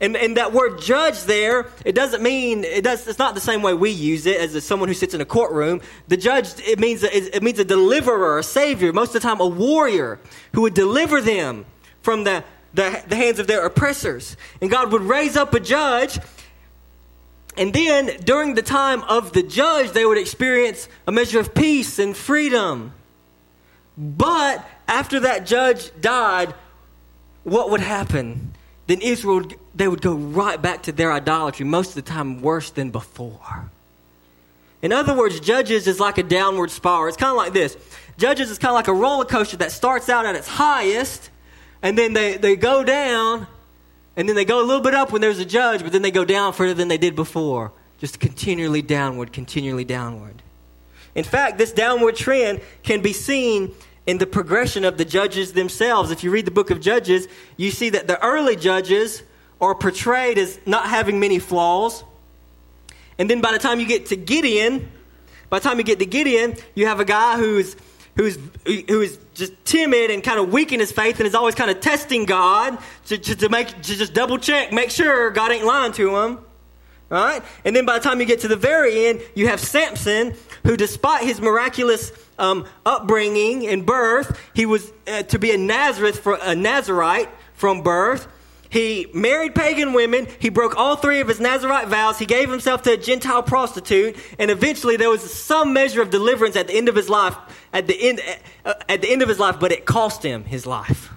and, 0.01 0.15
and 0.15 0.37
that 0.37 0.53
word 0.53 0.79
judge 0.81 1.23
there, 1.23 1.67
it 1.83 1.93
doesn't 1.93 2.23
mean, 2.23 2.63
it 2.63 2.83
does, 2.83 3.05
it's 3.07 3.19
not 3.19 3.35
the 3.35 3.41
same 3.41 3.61
way 3.61 3.73
we 3.73 3.89
use 3.89 4.25
it 4.25 4.39
as 4.39 4.63
someone 4.63 4.87
who 4.87 4.93
sits 4.93 5.13
in 5.13 5.19
a 5.19 5.25
courtroom. 5.25 5.81
The 6.07 6.15
judge, 6.15 6.57
it 6.59 6.79
means, 6.79 7.03
it 7.03 7.43
means 7.43 7.59
a 7.59 7.65
deliverer, 7.65 8.39
a 8.39 8.43
savior, 8.43 8.93
most 8.93 9.09
of 9.09 9.21
the 9.21 9.27
time 9.27 9.41
a 9.41 9.47
warrior 9.47 10.19
who 10.53 10.61
would 10.61 10.73
deliver 10.73 11.21
them 11.21 11.65
from 12.01 12.23
the, 12.23 12.45
the, 12.73 13.03
the 13.07 13.15
hands 13.17 13.39
of 13.39 13.47
their 13.47 13.65
oppressors. 13.65 14.37
And 14.61 14.69
God 14.69 14.93
would 14.93 15.01
raise 15.01 15.35
up 15.35 15.53
a 15.53 15.59
judge 15.59 16.17
and 17.59 17.73
then 17.73 18.09
during 18.23 18.55
the 18.55 18.63
time 18.63 19.03
of 19.03 19.33
the 19.33 19.43
judge, 19.43 19.91
they 19.91 20.05
would 20.05 20.17
experience 20.17 20.89
a 21.05 21.11
measure 21.11 21.39
of 21.39 21.53
peace 21.53 21.99
and 21.99 22.17
freedom. 22.17 22.93
But 23.95 24.67
after 24.87 25.19
that 25.19 25.45
judge 25.45 25.91
died, 26.01 26.55
what 27.43 27.69
would 27.69 27.81
happen? 27.81 28.55
then 28.89 29.01
Israel, 29.01 29.43
they 29.75 29.87
would 29.87 30.01
go 30.01 30.15
right 30.15 30.59
back 30.59 30.81
to 30.83 30.91
their 30.91 31.11
idolatry, 31.13 31.63
most 31.63 31.89
of 31.89 31.95
the 31.95 32.01
time 32.01 32.41
worse 32.41 32.71
than 32.71 32.89
before. 32.89 33.69
In 34.81 34.91
other 34.91 35.15
words, 35.15 35.39
Judges 35.39 35.85
is 35.85 35.99
like 35.99 36.17
a 36.17 36.23
downward 36.23 36.71
spiral. 36.71 37.07
It's 37.07 37.15
kind 37.15 37.29
of 37.29 37.37
like 37.37 37.53
this 37.53 37.77
Judges 38.17 38.49
is 38.49 38.57
kind 38.57 38.71
of 38.71 38.75
like 38.75 38.87
a 38.87 38.93
roller 38.93 39.25
coaster 39.25 39.57
that 39.57 39.71
starts 39.71 40.09
out 40.09 40.25
at 40.25 40.35
its 40.35 40.47
highest, 40.47 41.29
and 41.83 41.95
then 41.95 42.13
they, 42.13 42.37
they 42.37 42.55
go 42.55 42.83
down, 42.83 43.45
and 44.15 44.27
then 44.27 44.35
they 44.35 44.45
go 44.45 44.61
a 44.61 44.65
little 44.65 44.81
bit 44.81 44.93
up 44.93 45.11
when 45.11 45.21
there's 45.21 45.39
a 45.39 45.45
judge, 45.45 45.81
but 45.83 45.91
then 45.91 46.01
they 46.01 46.11
go 46.11 46.25
down 46.25 46.53
further 46.53 46.73
than 46.73 46.87
they 46.87 46.97
did 46.97 47.15
before. 47.15 47.71
Just 47.99 48.19
continually 48.19 48.81
downward, 48.81 49.33
continually 49.33 49.85
downward. 49.85 50.41
In 51.15 51.23
fact, 51.23 51.57
this 51.57 51.71
downward 51.71 52.15
trend 52.15 52.61
can 52.83 53.01
be 53.01 53.13
seen 53.13 53.73
in 54.07 54.17
the 54.17 54.25
progression 54.25 54.85
of 54.85 54.97
the 54.97 55.05
judges 55.05 55.53
themselves. 55.53 56.11
If 56.11 56.23
you 56.23 56.31
read 56.31 56.45
the 56.45 56.51
book 56.51 56.71
of 56.71 56.79
Judges, 56.79 57.27
you 57.57 57.71
see 57.71 57.91
that 57.91 58.07
the 58.07 58.21
early 58.23 58.55
judges 58.55 59.21
are 59.61 59.75
portrayed 59.75 60.37
as 60.37 60.59
not 60.65 60.87
having 60.87 61.19
many 61.19 61.39
flaws. 61.39 62.03
And 63.17 63.29
then 63.29 63.41
by 63.41 63.51
the 63.51 63.59
time 63.59 63.79
you 63.79 63.85
get 63.85 64.07
to 64.07 64.15
Gideon, 64.15 64.89
by 65.49 65.59
the 65.59 65.63
time 65.67 65.77
you 65.77 65.83
get 65.83 65.99
to 65.99 66.05
Gideon, 66.05 66.55
you 66.73 66.87
have 66.87 66.99
a 66.99 67.05
guy 67.05 67.37
who's 67.37 67.75
who's 68.15 68.37
who 68.65 69.01
is 69.01 69.19
just 69.39 69.53
timid 69.65 70.11
and 70.11 70.23
kind 70.23 70.39
of 70.39 70.53
weak 70.53 70.71
in 70.71 70.79
his 70.79 70.91
faith 70.91 71.19
and 71.19 71.27
is 71.27 71.33
always 71.33 71.55
kind 71.55 71.71
of 71.71 71.79
testing 71.81 72.25
God 72.25 72.77
to, 73.07 73.17
to, 73.17 73.35
to 73.35 73.49
make 73.49 73.69
to 73.69 73.95
just 73.95 74.13
double 74.13 74.37
check, 74.37 74.71
make 74.71 74.91
sure 74.91 75.31
God 75.31 75.51
ain't 75.51 75.65
lying 75.65 75.93
to 75.93 76.15
him. 76.17 76.39
Right? 77.09 77.41
And 77.65 77.75
then 77.75 77.87
by 77.87 77.97
the 77.97 78.03
time 78.03 78.19
you 78.19 78.27
get 78.27 78.41
to 78.41 78.47
the 78.47 78.55
very 78.55 79.07
end, 79.07 79.21
you 79.33 79.47
have 79.47 79.59
Samson, 79.59 80.35
who, 80.63 80.77
despite 80.77 81.23
his 81.23 81.41
miraculous 81.41 82.11
um, 82.37 82.67
upbringing 82.85 83.65
and 83.67 83.83
birth, 83.83 84.39
he 84.53 84.67
was 84.67 84.91
uh, 85.07 85.23
to 85.23 85.39
be 85.39 85.49
a 85.51 85.57
Nazareth 85.57 86.19
for 86.19 86.37
a 86.39 86.53
Nazarite 86.53 87.29
from 87.55 87.81
birth. 87.81 88.27
He 88.69 89.07
married 89.13 89.55
pagan 89.55 89.93
women. 89.93 90.27
He 90.37 90.49
broke 90.49 90.77
all 90.77 90.95
three 90.95 91.21
of 91.21 91.27
his 91.27 91.39
Nazarite 91.39 91.87
vows. 91.87 92.19
He 92.19 92.27
gave 92.27 92.51
himself 92.51 92.83
to 92.83 92.93
a 92.93 92.97
Gentile 92.97 93.41
prostitute, 93.41 94.15
and 94.37 94.51
eventually 94.51 94.95
there 94.95 95.09
was 95.09 95.33
some 95.33 95.73
measure 95.73 96.01
of 96.01 96.11
deliverance 96.11 96.55
at 96.55 96.67
the 96.67 96.73
end 96.73 96.87
of 96.87 96.95
his 96.95 97.09
life. 97.09 97.35
At 97.73 97.87
the 97.87 97.99
end, 97.99 98.21
uh, 98.63 98.73
at 98.87 99.01
the 99.01 99.09
end 99.09 99.23
of 99.23 99.29
his 99.29 99.39
life, 99.39 99.59
but 99.59 99.71
it 99.71 99.85
cost 99.85 100.23
him 100.23 100.43
his 100.43 100.67
life. 100.67 101.11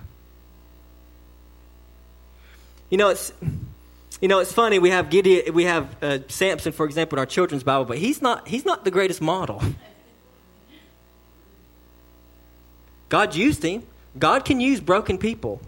You 2.88 2.98
know, 2.98 3.10
it's 3.10 3.32
you 4.22 4.28
know, 4.28 4.38
it's 4.38 4.52
funny. 4.52 4.78
We 4.78 4.90
have 4.90 5.10
Gideon, 5.10 5.52
we 5.52 5.64
have 5.64 6.02
uh, 6.02 6.18
Samson, 6.28 6.72
for 6.72 6.86
example, 6.86 7.16
in 7.16 7.20
our 7.20 7.26
children's 7.26 7.64
Bible, 7.64 7.84
but 7.84 7.98
he's 7.98 8.22
not, 8.22 8.46
he's 8.46 8.64
not 8.64 8.84
the 8.84 8.92
greatest 8.92 9.20
model. 9.20 9.60
God 13.08 13.34
used 13.34 13.64
him. 13.64 13.82
God 14.16 14.44
can 14.44 14.60
use 14.60 14.78
broken 14.80 15.18
people. 15.18 15.60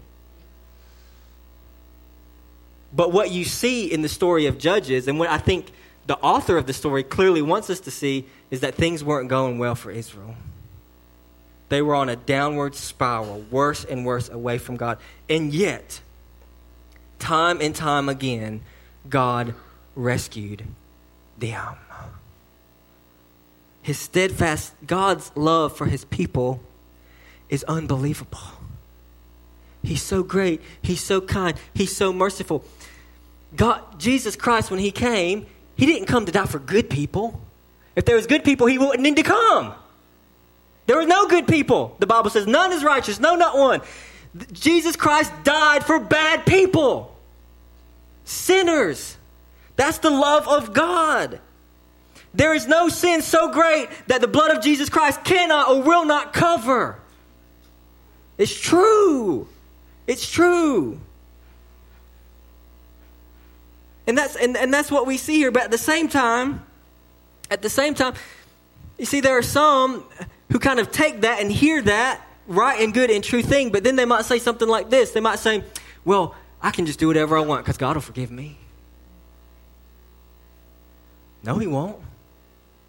But 2.95 3.11
what 3.11 3.31
you 3.31 3.43
see 3.43 3.91
in 3.91 4.01
the 4.01 4.09
story 4.09 4.45
of 4.45 4.57
Judges, 4.57 5.07
and 5.07 5.19
what 5.19 5.29
I 5.29 5.37
think 5.37 5.71
the 6.07 6.17
author 6.17 6.57
of 6.57 6.65
the 6.65 6.73
story 6.73 7.03
clearly 7.03 7.41
wants 7.41 7.69
us 7.69 7.79
to 7.81 7.91
see, 7.91 8.25
is 8.51 8.61
that 8.61 8.75
things 8.75 9.03
weren't 9.03 9.27
going 9.27 9.59
well 9.59 9.75
for 9.75 9.91
Israel. 9.91 10.35
They 11.69 11.81
were 11.81 11.95
on 11.95 12.09
a 12.09 12.15
downward 12.15 12.75
spiral, 12.75 13.43
worse 13.51 13.83
and 13.83 14.05
worse 14.05 14.29
away 14.29 14.59
from 14.59 14.77
God. 14.77 14.99
And 15.29 15.53
yet, 15.53 15.99
time 17.19 17.59
and 17.59 17.75
time 17.75 18.07
again, 18.07 18.61
God 19.09 19.55
rescued 19.95 20.63
them. 21.37 21.75
His 23.81 23.99
steadfast, 23.99 24.73
God's 24.85 25.31
love 25.35 25.75
for 25.75 25.85
his 25.85 26.05
people 26.05 26.61
is 27.49 27.63
unbelievable. 27.65 28.39
He's 29.83 30.01
so 30.01 30.23
great. 30.23 30.61
He's 30.81 31.01
so 31.01 31.21
kind. 31.21 31.55
He's 31.73 31.95
so 31.95 32.11
merciful. 32.11 32.65
God, 33.55 33.99
Jesus 33.99 34.35
Christ, 34.35 34.71
when 34.71 34.79
he 34.79 34.91
came, 34.91 35.45
he 35.75 35.85
didn't 35.85 36.07
come 36.07 36.25
to 36.25 36.31
die 36.31 36.45
for 36.45 36.59
good 36.59 36.89
people. 36.89 37.41
If 37.95 38.05
there 38.05 38.15
was 38.15 38.27
good 38.27 38.43
people, 38.43 38.67
he 38.67 38.77
wouldn't 38.77 39.01
need 39.01 39.15
to 39.17 39.23
come. 39.23 39.73
There 40.87 40.97
were 40.97 41.05
no 41.05 41.27
good 41.27 41.47
people. 41.47 41.95
The 41.99 42.07
Bible 42.07 42.29
says, 42.29 42.45
none 42.45 42.71
is 42.71 42.83
righteous, 42.83 43.19
no, 43.19 43.35
not 43.35 43.57
one. 43.57 43.81
Jesus 44.51 44.95
Christ 44.95 45.31
died 45.43 45.83
for 45.83 45.99
bad 45.99 46.45
people, 46.45 47.15
sinners. 48.25 49.17
That's 49.75 49.99
the 49.99 50.09
love 50.09 50.47
of 50.47 50.73
God. 50.73 51.39
There 52.33 52.53
is 52.53 52.67
no 52.67 52.89
sin 52.89 53.21
so 53.21 53.51
great 53.51 53.87
that 54.07 54.19
the 54.19 54.27
blood 54.27 54.51
of 54.51 54.61
Jesus 54.61 54.89
Christ 54.89 55.23
cannot 55.23 55.69
or 55.69 55.81
will 55.81 56.05
not 56.05 56.33
cover. 56.33 56.99
It's 58.37 58.57
true. 58.57 59.47
It's 60.05 60.29
true. 60.29 60.99
And 64.07 64.17
that's 64.17 64.35
and, 64.35 64.55
and 64.55 64.73
that's 64.73 64.91
what 64.91 65.07
we 65.07 65.17
see 65.17 65.37
here. 65.37 65.51
But 65.51 65.63
at 65.63 65.71
the 65.71 65.77
same 65.77 66.07
time, 66.07 66.63
at 67.49 67.61
the 67.61 67.69
same 67.69 67.93
time, 67.93 68.13
you 68.97 69.05
see, 69.05 69.19
there 69.19 69.37
are 69.37 69.43
some 69.43 70.05
who 70.51 70.59
kind 70.59 70.79
of 70.79 70.91
take 70.91 71.21
that 71.21 71.41
and 71.41 71.51
hear 71.51 71.81
that 71.81 72.21
right 72.47 72.79
and 72.81 72.93
good 72.93 73.09
and 73.09 73.23
true 73.23 73.41
thing, 73.41 73.71
but 73.71 73.83
then 73.83 73.95
they 73.95 74.05
might 74.05 74.25
say 74.25 74.39
something 74.39 74.67
like 74.67 74.89
this. 74.89 75.11
They 75.11 75.19
might 75.19 75.39
say, 75.39 75.63
Well, 76.03 76.35
I 76.61 76.71
can 76.71 76.85
just 76.85 76.99
do 76.99 77.07
whatever 77.07 77.37
I 77.37 77.41
want 77.41 77.65
because 77.65 77.77
God 77.77 77.95
will 77.95 78.01
forgive 78.01 78.31
me. 78.31 78.57
No, 81.43 81.57
He 81.57 81.67
won't. 81.67 81.97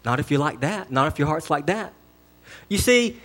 Not 0.05 0.19
if 0.19 0.31
you're 0.31 0.39
like 0.39 0.61
that. 0.61 0.91
Not 0.91 1.07
if 1.07 1.19
your 1.19 1.27
heart's 1.27 1.49
like 1.49 1.65
that. 1.65 1.93
You 2.69 2.77
see, 2.77 3.19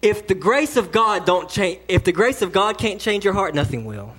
if 0.00 0.26
the 0.26 0.34
grace 0.34 0.76
of 0.76 0.92
God 0.92 1.24
don't 1.24 1.48
change, 1.48 1.80
if 1.88 2.04
the 2.04 2.12
grace 2.12 2.42
of 2.42 2.52
God 2.52 2.78
can't 2.78 3.00
change 3.00 3.24
your 3.24 3.34
heart, 3.34 3.54
nothing 3.54 3.84
will. 3.84 4.14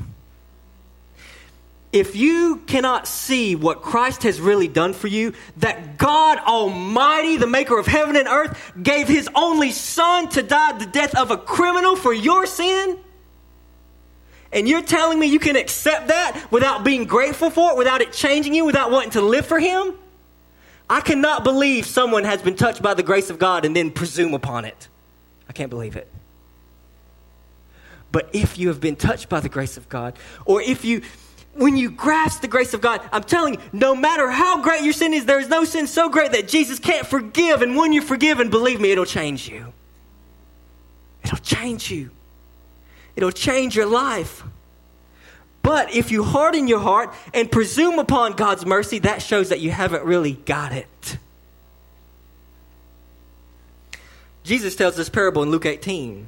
If 1.95 2.13
you 2.13 2.57
cannot 2.67 3.07
see 3.07 3.55
what 3.55 3.81
Christ 3.81 4.23
has 4.23 4.41
really 4.41 4.67
done 4.67 4.91
for 4.91 5.07
you, 5.07 5.31
that 5.57 5.97
God 5.97 6.39
Almighty, 6.39 7.37
the 7.37 7.47
maker 7.47 7.79
of 7.79 7.87
heaven 7.87 8.17
and 8.17 8.27
earth, 8.27 8.73
gave 8.83 9.07
his 9.07 9.29
only 9.33 9.71
son 9.71 10.27
to 10.31 10.43
die 10.43 10.77
the 10.77 10.87
death 10.87 11.15
of 11.15 11.31
a 11.31 11.37
criminal 11.37 11.95
for 11.95 12.11
your 12.11 12.47
sin, 12.47 12.99
and 14.51 14.67
you're 14.67 14.81
telling 14.81 15.17
me 15.17 15.27
you 15.27 15.39
can 15.39 15.55
accept 15.55 16.09
that 16.09 16.47
without 16.51 16.83
being 16.83 17.05
grateful 17.05 17.49
for 17.49 17.71
it, 17.71 17.77
without 17.77 18.01
it 18.01 18.11
changing 18.11 18.53
you, 18.53 18.65
without 18.65 18.91
wanting 18.91 19.11
to 19.11 19.21
live 19.21 19.45
for 19.45 19.57
him? 19.57 19.93
I 20.89 20.99
cannot 20.99 21.45
believe 21.45 21.85
someone 21.85 22.25
has 22.25 22.41
been 22.41 22.57
touched 22.57 22.81
by 22.81 22.93
the 22.93 23.03
grace 23.03 23.29
of 23.29 23.39
God 23.39 23.63
and 23.63 23.73
then 23.73 23.89
presume 23.89 24.33
upon 24.33 24.65
it. 24.65 24.89
I 25.47 25.53
can't 25.53 25.69
believe 25.69 25.95
it. 25.95 26.11
But 28.11 28.31
if 28.33 28.57
you 28.57 28.67
have 28.67 28.81
been 28.81 28.97
touched 28.97 29.29
by 29.29 29.39
the 29.39 29.49
grace 29.49 29.77
of 29.77 29.87
God, 29.87 30.17
or 30.45 30.61
if 30.61 30.83
you, 30.83 31.01
when 31.55 31.77
you 31.77 31.89
grasp 31.89 32.41
the 32.41 32.47
grace 32.47 32.73
of 32.73 32.81
God, 32.81 33.01
I'm 33.11 33.23
telling 33.23 33.55
you, 33.55 33.59
no 33.71 33.95
matter 33.95 34.29
how 34.29 34.61
great 34.61 34.83
your 34.83 34.93
sin 34.93 35.13
is, 35.13 35.25
there 35.25 35.39
is 35.39 35.47
no 35.47 35.63
sin 35.63 35.87
so 35.87 36.09
great 36.09 36.33
that 36.33 36.47
Jesus 36.47 36.79
can't 36.79 37.07
forgive. 37.07 37.61
And 37.61 37.75
when 37.77 37.93
you're 37.93 38.03
forgiven, 38.03 38.49
believe 38.49 38.81
me, 38.81 38.91
it'll 38.91 39.05
change 39.05 39.47
you. 39.47 39.73
It'll 41.23 41.37
change 41.39 41.89
you, 41.89 42.11
it'll 43.15 43.31
change 43.31 43.75
your 43.75 43.87
life. 43.87 44.43
But 45.63 45.95
if 45.95 46.11
you 46.11 46.23
harden 46.23 46.67
your 46.67 46.79
heart 46.79 47.11
and 47.33 47.51
presume 47.51 47.97
upon 47.97 48.33
God's 48.33 48.67
mercy, 48.67 48.99
that 48.99 49.23
shows 49.23 49.49
that 49.49 49.59
you 49.59 49.71
haven't 49.71 50.03
really 50.03 50.33
got 50.33 50.71
it. 50.71 51.17
Jesus 54.43 54.75
tells 54.75 54.95
this 54.95 55.09
parable 55.09 55.41
in 55.41 55.49
Luke 55.49 55.65
18. 55.65 56.27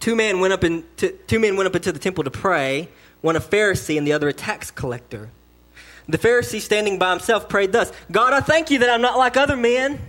Two 0.00 0.16
men 0.16 0.40
went 0.40 0.52
up 0.52 0.64
into, 0.64 1.12
two 1.28 1.38
men 1.38 1.56
went 1.56 1.68
up 1.68 1.76
into 1.76 1.92
the 1.92 2.00
temple 2.00 2.24
to 2.24 2.30
pray, 2.30 2.88
one 3.20 3.36
a 3.36 3.40
Pharisee 3.40 3.98
and 3.98 4.06
the 4.06 4.12
other 4.12 4.28
a 4.28 4.32
tax 4.32 4.70
collector. 4.70 5.30
The 6.08 6.18
Pharisee, 6.18 6.60
standing 6.60 6.98
by 6.98 7.10
himself, 7.10 7.48
prayed 7.48 7.72
thus 7.72 7.92
God, 8.10 8.32
I 8.32 8.40
thank 8.40 8.70
you 8.70 8.78
that 8.80 8.90
I'm 8.90 9.02
not 9.02 9.18
like 9.18 9.36
other 9.36 9.56
men, 9.56 10.00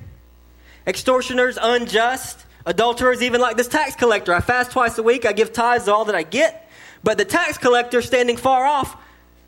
extortioners, 0.87 1.57
unjust, 1.61 2.45
adulterers, 2.65 3.21
even 3.21 3.41
like 3.41 3.57
this 3.57 3.67
tax 3.67 3.95
collector. 3.95 4.33
I 4.33 4.39
fast 4.39 4.71
twice 4.71 4.97
a 4.97 5.03
week, 5.03 5.25
I 5.25 5.33
give 5.33 5.51
tithes 5.51 5.85
to 5.85 5.93
all 5.93 6.05
that 6.05 6.15
I 6.15 6.23
get. 6.23 6.69
But 7.03 7.17
the 7.17 7.25
tax 7.25 7.57
collector, 7.57 8.01
standing 8.01 8.37
far 8.37 8.65
off, 8.65 8.95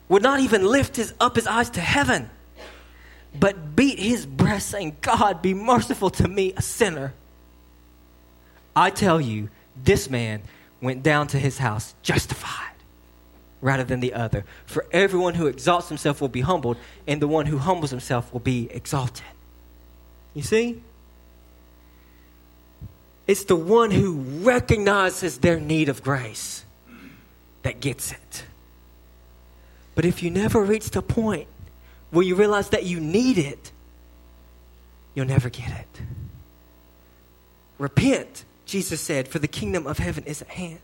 would 0.10 0.24
not 0.24 0.39
even 0.41 0.65
lift 0.65 0.97
his, 0.97 1.13
up 1.19 1.36
his 1.36 1.47
eyes 1.47 1.69
to 1.71 1.82
heaven, 1.82 2.30
but 3.38 3.76
beat 3.76 4.00
his 4.00 4.26
breast, 4.26 4.69
saying, 4.69 4.97
God, 5.02 5.41
be 5.41 5.54
merciful 5.54 6.10
to 6.12 6.28
me, 6.28 6.54
a 6.58 6.62
sinner. 6.62 7.13
I 8.76 8.89
tell 8.89 9.21
you, 9.21 9.50
this 9.82 10.10
man 10.10 10.41
went 10.82 11.04
down 11.04 11.28
to 11.28 11.39
his 11.39 11.58
house 11.58 11.93
justified 12.02 12.70
rather 13.62 13.84
than 13.84 14.00
the 14.00 14.13
other. 14.13 14.43
For 14.65 14.86
everyone 14.91 15.36
who 15.36 15.47
exalts 15.47 15.88
himself 15.88 16.19
will 16.19 16.30
be 16.30 16.41
humbled, 16.41 16.78
and 17.08 17.21
the 17.21 17.28
one 17.28 17.45
who 17.45 17.58
humbles 17.58 17.91
himself 17.91 18.32
will 18.34 18.39
be 18.39 18.69
exalted. 18.71 19.26
You 20.34 20.41
see? 20.41 20.82
It's 23.28 23.45
the 23.45 23.56
one 23.56 23.91
who 23.91 24.13
recognizes 24.43 25.38
their 25.38 25.60
need 25.60 25.89
of 25.89 26.04
grace 26.04 26.65
that 27.62 27.80
gets 27.80 28.12
it. 28.12 28.43
But 29.93 30.06
if 30.06 30.24
you 30.24 30.32
never 30.32 30.62
reach 30.62 30.89
the 30.89 31.02
point 31.02 31.47
where 32.10 32.26
you 32.26 32.36
realize 32.36 32.69
that 32.69 32.86
you 32.86 33.00
need 33.00 33.38
it, 33.38 33.71
you'll 35.13 35.28
never 35.28 35.50
get 35.50 35.69
it. 35.69 36.02
Repent, 37.78 38.43
Jesus 38.65 39.02
said, 39.02 39.28
for 39.28 39.39
the 39.39 39.47
kingdom 39.47 39.86
of 39.88 39.97
heaven 39.97 40.24
is 40.26 40.41
at 40.41 40.50
hand. 40.50 40.80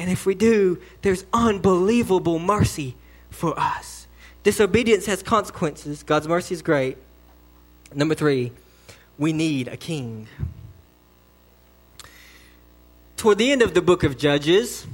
And 0.00 0.10
if 0.10 0.24
we 0.24 0.34
do, 0.34 0.78
there's 1.02 1.26
unbelievable 1.30 2.38
mercy 2.38 2.96
for 3.28 3.52
us. 3.60 4.06
Disobedience 4.42 5.04
has 5.04 5.22
consequences. 5.22 6.02
God's 6.02 6.26
mercy 6.26 6.54
is 6.54 6.62
great. 6.62 6.96
Number 7.94 8.14
three, 8.14 8.50
we 9.18 9.34
need 9.34 9.68
a 9.68 9.76
king. 9.76 10.26
Toward 13.18 13.36
the 13.36 13.52
end 13.52 13.60
of 13.60 13.74
the 13.74 13.82
book 13.82 14.02
of 14.02 14.16
Judges, 14.16 14.86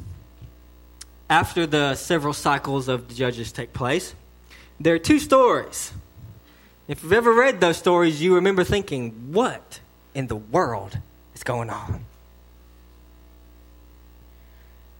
after 1.30 1.68
the 1.68 1.94
several 1.94 2.32
cycles 2.32 2.88
of 2.88 3.06
the 3.06 3.14
judges 3.14 3.52
take 3.52 3.72
place, 3.72 4.12
there 4.80 4.96
are 4.96 4.98
two 4.98 5.20
stories. 5.20 5.92
If 6.88 7.04
you've 7.04 7.12
ever 7.12 7.32
read 7.32 7.60
those 7.60 7.76
stories, 7.76 8.20
you 8.20 8.34
remember 8.34 8.64
thinking, 8.64 9.30
what 9.30 9.78
in 10.16 10.26
the 10.26 10.34
world 10.34 10.98
is 11.32 11.44
going 11.44 11.70
on? 11.70 12.04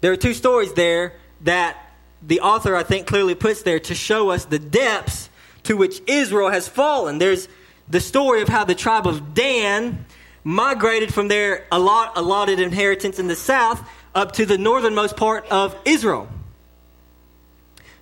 There 0.01 0.13
are 0.13 0.17
two 0.17 0.35
stories 0.35 0.73
there 0.75 1.15
that 1.43 1.77
the 2.23 2.41
author, 2.41 2.75
I 2.75 2.83
think, 2.83 3.07
clearly 3.07 3.35
puts 3.35 3.63
there 3.63 3.81
to 3.81 3.95
show 3.95 4.31
us 4.31 4.45
the 4.45 4.59
depths 4.59 5.31
to 5.65 5.77
which 5.77 6.01
Israel 6.07 6.51
has 6.51 6.69
fallen. 6.69 7.19
There's 7.19 7.49
the 7.89 8.01
story 8.01 8.43
of 8.43 8.49
how 8.49 8.65
the 8.65 8.75
tribe 8.75 9.07
of 9.07 9.35
Dan 9.35 10.05
migrated 10.45 11.13
from 11.13 11.29
their 11.29 11.67
allot, 11.73 12.13
allotted 12.17 12.61
inheritance 12.61 13.19
in 13.19 13.27
the 13.27 13.37
south 13.37 13.87
up 14.15 14.33
to 14.33 14.47
the 14.47 14.59
northernmost 14.59 15.17
part 15.17 15.47
of 15.51 15.77
Israel. 15.85 16.29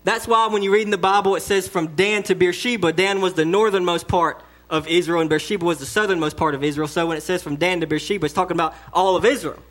That's 0.05 0.29
why 0.29 0.47
when 0.49 0.63
you 0.63 0.73
read 0.73 0.83
in 0.83 0.91
the 0.91 0.99
Bible, 0.99 1.35
it 1.35 1.41
says 1.41 1.67
from 1.67 1.95
Dan 1.97 2.23
to 2.25 2.35
Beersheba. 2.35 2.93
Dan 2.93 3.23
was 3.23 3.35
the 3.35 3.47
northernmost 3.47 4.07
part 4.07 4.43
of 4.69 4.87
Israel, 4.87 5.21
and 5.23 5.31
Beersheba 5.31 5.65
was 5.65 5.79
the 5.79 5.87
southernmost 5.87 6.37
part 6.37 6.55
of 6.55 6.63
Israel. 6.63 6.89
So 6.89 7.07
when 7.07 7.17
it 7.17 7.23
says 7.23 7.43
from 7.43 7.57
Dan 7.57 7.81
to 7.81 7.87
Beersheba, 7.87 8.27
it's 8.27 8.35
talking 8.35 8.57
about 8.57 8.75
all 8.93 9.17
of 9.17 9.25
Israel. 9.25 9.63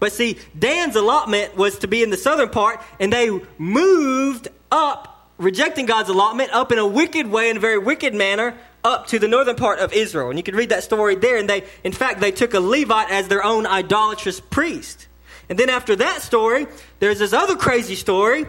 But 0.00 0.12
see, 0.12 0.38
Dan's 0.58 0.96
allotment 0.96 1.56
was 1.56 1.78
to 1.80 1.86
be 1.86 2.02
in 2.02 2.10
the 2.10 2.16
southern 2.16 2.48
part, 2.48 2.80
and 2.98 3.12
they 3.12 3.30
moved 3.58 4.48
up, 4.72 5.28
rejecting 5.38 5.86
God's 5.86 6.08
allotment, 6.08 6.52
up 6.52 6.72
in 6.72 6.78
a 6.78 6.86
wicked 6.86 7.26
way, 7.26 7.50
in 7.50 7.58
a 7.58 7.60
very 7.60 7.78
wicked 7.78 8.14
manner, 8.14 8.56
up 8.82 9.08
to 9.08 9.18
the 9.18 9.28
northern 9.28 9.56
part 9.56 9.78
of 9.78 9.92
Israel. 9.92 10.30
And 10.30 10.38
you 10.38 10.42
can 10.42 10.56
read 10.56 10.70
that 10.70 10.82
story 10.82 11.14
there. 11.14 11.36
And 11.36 11.48
they, 11.48 11.64
in 11.84 11.92
fact, 11.92 12.20
they 12.20 12.32
took 12.32 12.54
a 12.54 12.60
Levite 12.60 13.10
as 13.10 13.28
their 13.28 13.44
own 13.44 13.66
idolatrous 13.66 14.40
priest. 14.40 15.06
And 15.50 15.58
then 15.58 15.68
after 15.68 15.96
that 15.96 16.22
story, 16.22 16.66
there's 17.00 17.18
this 17.18 17.32
other 17.32 17.56
crazy 17.56 17.96
story, 17.96 18.46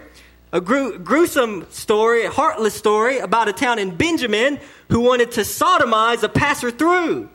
a 0.54 0.62
gru- 0.62 1.00
gruesome 1.00 1.66
story, 1.72 2.26
a 2.26 2.30
heartless 2.30 2.76
story 2.76 3.20
about 3.20 3.50
a 3.50 3.54
town 3.54 3.78
in 3.80 3.98
Benjamin 3.98 4.60
who 4.90 5.02
wanted 5.02 5.32
to 5.32 5.42
sodomize 5.42 6.24
a 6.24 6.30
passer 6.30 6.72
through. 6.72 7.30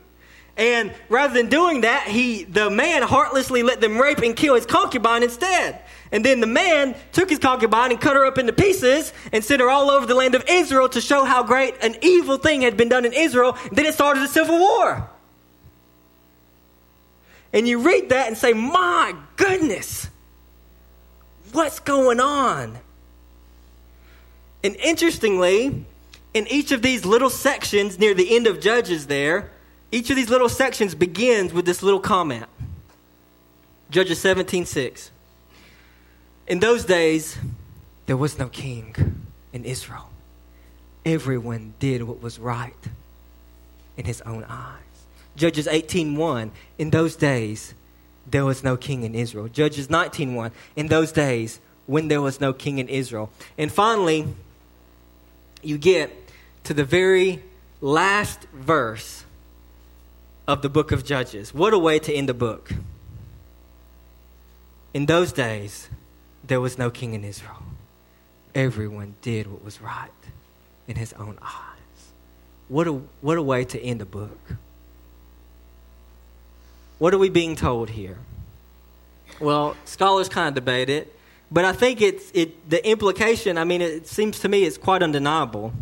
And 0.56 0.92
rather 1.08 1.34
than 1.34 1.48
doing 1.48 1.82
that, 1.82 2.08
he, 2.08 2.44
the 2.44 2.70
man 2.70 3.02
heartlessly 3.02 3.62
let 3.62 3.80
them 3.80 3.98
rape 3.98 4.18
and 4.18 4.34
kill 4.34 4.54
his 4.54 4.64
concubine 4.64 5.22
instead. 5.22 5.80
And 6.12 6.24
then 6.24 6.40
the 6.40 6.46
man 6.46 6.94
took 7.12 7.28
his 7.28 7.38
concubine 7.38 7.90
and 7.90 8.00
cut 8.00 8.16
her 8.16 8.24
up 8.24 8.38
into 8.38 8.52
pieces 8.52 9.12
and 9.32 9.44
sent 9.44 9.60
her 9.60 9.68
all 9.68 9.90
over 9.90 10.06
the 10.06 10.14
land 10.14 10.34
of 10.34 10.44
Israel 10.48 10.88
to 10.90 11.00
show 11.00 11.24
how 11.24 11.42
great 11.42 11.74
an 11.82 11.96
evil 12.00 12.38
thing 12.38 12.62
had 12.62 12.76
been 12.76 12.88
done 12.88 13.04
in 13.04 13.12
Israel. 13.12 13.56
Then 13.72 13.84
it 13.84 13.94
started 13.94 14.22
a 14.22 14.28
civil 14.28 14.58
war. 14.58 15.10
And 17.52 17.68
you 17.68 17.80
read 17.80 18.10
that 18.10 18.28
and 18.28 18.36
say, 18.36 18.52
my 18.52 19.14
goodness, 19.36 20.08
what's 21.52 21.80
going 21.80 22.20
on? 22.20 22.78
And 24.64 24.76
interestingly, 24.76 25.84
in 26.34 26.46
each 26.48 26.72
of 26.72 26.82
these 26.82 27.04
little 27.04 27.30
sections 27.30 27.98
near 27.98 28.14
the 28.14 28.34
end 28.34 28.46
of 28.46 28.60
Judges, 28.60 29.06
there, 29.06 29.50
each 29.92 30.11
of 30.11 30.16
these 30.16 30.31
little 30.31 30.49
sections 30.49 30.94
begins 30.94 31.53
with 31.53 31.64
this 31.64 31.83
little 31.83 32.01
comment. 32.01 32.46
Judges 33.90 34.20
17 34.20 34.66
6. 34.66 35.11
In 36.49 36.61
those 36.61 36.85
days, 36.85 37.37
there 38.07 38.16
was 38.16 38.38
no 38.38 38.49
king 38.49 38.94
in 39.53 39.64
Israel. 39.64 40.11
Everyone 41.05 41.75
did 41.79 42.03
what 42.03 42.20
was 42.20 42.38
right 42.38 42.75
in 43.96 44.05
his 44.05 44.20
own 44.22 44.44
eyes. 44.44 44.83
Judges 45.37 45.66
18:1 45.66 46.51
In 46.79 46.90
those 46.90 47.14
days 47.14 47.75
there 48.29 48.44
was 48.44 48.64
no 48.64 48.77
king 48.77 49.05
in 49.05 49.14
Israel. 49.14 49.49
Judges 49.49 49.88
19:1 49.88 50.51
In 50.75 50.88
those 50.88 51.12
days 51.12 51.61
when 51.87 52.09
there 52.09 52.20
was 52.20 52.40
no 52.40 52.53
king 52.53 52.79
in 52.79 52.88
Israel. 52.88 53.31
And 53.57 53.70
finally 53.70 54.35
you 55.62 55.79
get 55.79 56.11
to 56.64 56.75
the 56.75 56.85
very 56.85 57.42
last 57.81 58.46
verse 58.53 59.25
of 60.48 60.62
the 60.62 60.68
book 60.68 60.92
of 60.92 61.04
Judges. 61.04 61.52
What 61.52 61.72
a 61.72 61.78
way 61.78 61.98
to 61.98 62.12
end 62.12 62.28
the 62.28 62.35
book. 62.35 62.70
In 64.94 65.06
those 65.06 65.32
days 65.32 65.88
there 66.46 66.61
was 66.61 66.78
no 66.78 66.90
king 66.90 67.14
in 67.14 67.24
Israel. 67.24 67.62
Everyone 68.54 69.16
did 69.20 69.50
what 69.50 69.64
was 69.64 69.80
right 69.80 70.11
in 70.87 70.96
his 70.96 71.12
own 71.14 71.38
eyes. 71.42 72.12
What 72.68 72.87
a, 72.87 72.92
what 73.20 73.37
a 73.37 73.42
way 73.42 73.64
to 73.64 73.80
end 73.80 74.00
the 74.00 74.06
book. 74.06 74.38
What 76.98 77.12
are 77.12 77.18
we 77.18 77.28
being 77.28 77.56
told 77.56 77.90
here? 77.90 78.18
Well, 79.40 79.76
scholars 79.85 80.28
kind 80.28 80.48
of 80.48 80.54
debate 80.54 80.88
it, 80.88 81.12
but 81.50 81.64
I 81.64 81.72
think 81.72 82.00
it's 82.00 82.30
it 82.32 82.70
the 82.70 82.85
implication, 82.88 83.59
I 83.59 83.64
mean 83.64 83.82
it 83.82 84.06
seems 84.06 84.38
to 84.40 84.48
me 84.48 84.64
it's 84.64 84.78
quite 84.78 85.02
undeniable 85.02 85.72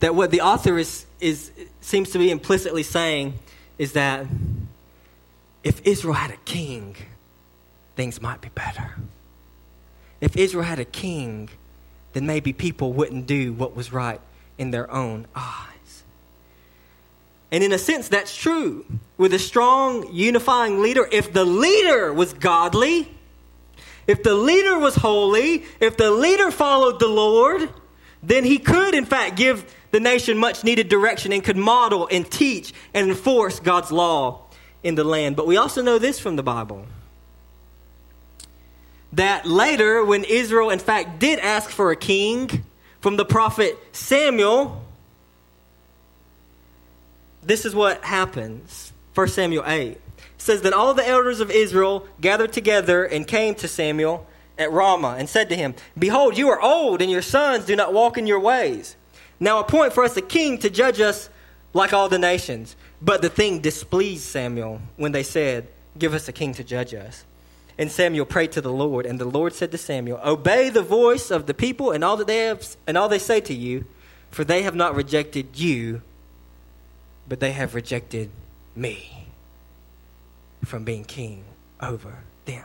that 0.00 0.14
what 0.14 0.30
the 0.30 0.40
author 0.40 0.78
is 0.78 1.06
is 1.20 1.50
seems 1.80 2.10
to 2.10 2.18
be 2.18 2.30
implicitly 2.30 2.82
saying 2.82 3.34
is 3.78 3.92
that 3.92 4.26
if 5.64 5.80
Israel 5.84 6.14
had 6.14 6.30
a 6.30 6.36
king, 6.44 6.96
things 7.96 8.22
might 8.22 8.40
be 8.40 8.48
better. 8.54 8.96
If 10.20 10.36
Israel 10.36 10.64
had 10.64 10.78
a 10.78 10.84
king, 10.84 11.48
then 12.12 12.26
maybe 12.26 12.52
people 12.52 12.92
wouldn't 12.92 13.26
do 13.26 13.52
what 13.52 13.74
was 13.76 13.92
right 13.92 14.20
in 14.56 14.70
their 14.70 14.90
own 14.90 15.26
eyes. 15.34 16.02
And 17.50 17.64
in 17.64 17.72
a 17.72 17.78
sense, 17.78 18.08
that's 18.08 18.36
true. 18.36 18.84
With 19.16 19.32
a 19.32 19.38
strong, 19.38 20.12
unifying 20.12 20.82
leader, 20.82 21.08
if 21.10 21.32
the 21.32 21.44
leader 21.44 22.12
was 22.12 22.32
godly, 22.32 23.08
if 24.06 24.22
the 24.22 24.34
leader 24.34 24.78
was 24.78 24.96
holy, 24.96 25.64
if 25.80 25.96
the 25.96 26.10
leader 26.10 26.50
followed 26.50 26.98
the 26.98 27.08
Lord, 27.08 27.68
then 28.22 28.44
he 28.44 28.58
could, 28.58 28.94
in 28.94 29.04
fact, 29.04 29.36
give 29.36 29.74
the 29.90 30.00
nation 30.00 30.38
much 30.38 30.64
needed 30.64 30.88
direction 30.88 31.32
and 31.32 31.42
could 31.42 31.56
model 31.56 32.08
and 32.10 32.30
teach 32.30 32.72
and 32.94 33.08
enforce 33.08 33.60
God's 33.60 33.90
law 33.90 34.42
in 34.82 34.94
the 34.94 35.04
land. 35.04 35.36
But 35.36 35.46
we 35.46 35.56
also 35.56 35.82
know 35.82 35.98
this 35.98 36.18
from 36.18 36.36
the 36.36 36.42
Bible 36.42 36.86
that 39.12 39.46
later, 39.46 40.04
when 40.04 40.24
Israel 40.24 40.70
in 40.70 40.78
fact 40.78 41.18
did 41.18 41.38
ask 41.38 41.70
for 41.70 41.90
a 41.90 41.96
king 41.96 42.64
from 43.00 43.16
the 43.16 43.24
prophet 43.24 43.78
Samuel, 43.92 44.84
this 47.42 47.64
is 47.64 47.74
what 47.74 48.04
happens. 48.04 48.92
1 49.14 49.28
Samuel 49.28 49.64
8 49.66 49.92
it 49.92 50.00
says 50.36 50.62
that 50.62 50.72
all 50.72 50.94
the 50.94 51.06
elders 51.06 51.40
of 51.40 51.50
Israel 51.50 52.06
gathered 52.20 52.52
together 52.52 53.04
and 53.04 53.26
came 53.26 53.54
to 53.56 53.68
Samuel 53.68 54.26
at 54.56 54.70
Ramah 54.70 55.16
and 55.18 55.28
said 55.28 55.48
to 55.48 55.56
him, 55.56 55.74
Behold, 55.98 56.36
you 56.36 56.48
are 56.50 56.60
old, 56.60 57.00
and 57.00 57.10
your 57.10 57.22
sons 57.22 57.64
do 57.64 57.74
not 57.74 57.92
walk 57.92 58.18
in 58.18 58.26
your 58.26 58.40
ways. 58.40 58.96
Now 59.40 59.60
appoint 59.60 59.92
for 59.92 60.04
us 60.04 60.16
a 60.16 60.22
king 60.22 60.58
to 60.58 60.70
judge 60.70 61.00
us 61.00 61.30
like 61.72 61.92
all 61.92 62.08
the 62.08 62.18
nations. 62.18 62.76
But 63.00 63.22
the 63.22 63.28
thing 63.28 63.60
displeased 63.60 64.24
Samuel 64.24 64.80
when 64.96 65.12
they 65.12 65.22
said, 65.22 65.68
Give 65.98 66.14
us 66.14 66.28
a 66.28 66.32
king 66.32 66.54
to 66.54 66.64
judge 66.64 66.94
us. 66.94 67.24
And 67.76 67.90
Samuel 67.90 68.26
prayed 68.26 68.52
to 68.52 68.60
the 68.60 68.72
Lord, 68.72 69.06
and 69.06 69.20
the 69.20 69.24
Lord 69.24 69.52
said 69.52 69.70
to 69.70 69.78
Samuel, 69.78 70.20
Obey 70.24 70.68
the 70.68 70.82
voice 70.82 71.30
of 71.30 71.46
the 71.46 71.54
people 71.54 71.92
and 71.92 72.02
all 72.02 72.16
that 72.16 72.26
they 72.26 72.38
have 72.46 72.76
and 72.86 72.98
all 72.98 73.08
they 73.08 73.20
say 73.20 73.40
to 73.42 73.54
you, 73.54 73.84
for 74.30 74.44
they 74.44 74.62
have 74.62 74.74
not 74.74 74.96
rejected 74.96 75.58
you, 75.58 76.02
but 77.28 77.40
they 77.40 77.52
have 77.52 77.74
rejected 77.74 78.30
me 78.74 79.28
from 80.64 80.84
being 80.84 81.04
king 81.04 81.44
over 81.80 82.18
them. 82.46 82.64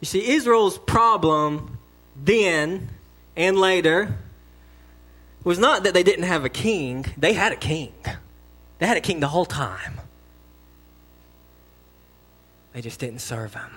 You 0.00 0.06
see, 0.06 0.26
Israel's 0.32 0.78
problem 0.78 1.78
then 2.16 2.88
and 3.36 3.58
later 3.58 4.16
was 5.44 5.58
not 5.58 5.84
that 5.84 5.94
they 5.94 6.02
didn't 6.02 6.24
have 6.24 6.44
a 6.44 6.48
king, 6.48 7.06
they 7.16 7.34
had 7.34 7.52
a 7.52 7.56
king. 7.56 7.92
They 8.78 8.86
had 8.86 8.96
a 8.96 9.00
king 9.00 9.20
the 9.20 9.28
whole 9.28 9.46
time. 9.46 10.00
They 12.72 12.80
just 12.80 12.98
didn't 12.98 13.20
serve 13.20 13.54
him. 13.54 13.70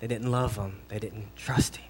They 0.00 0.08
didn't 0.08 0.30
love 0.30 0.56
him. 0.56 0.80
They 0.88 0.98
didn't 0.98 1.36
trust 1.36 1.76
him. 1.76 1.88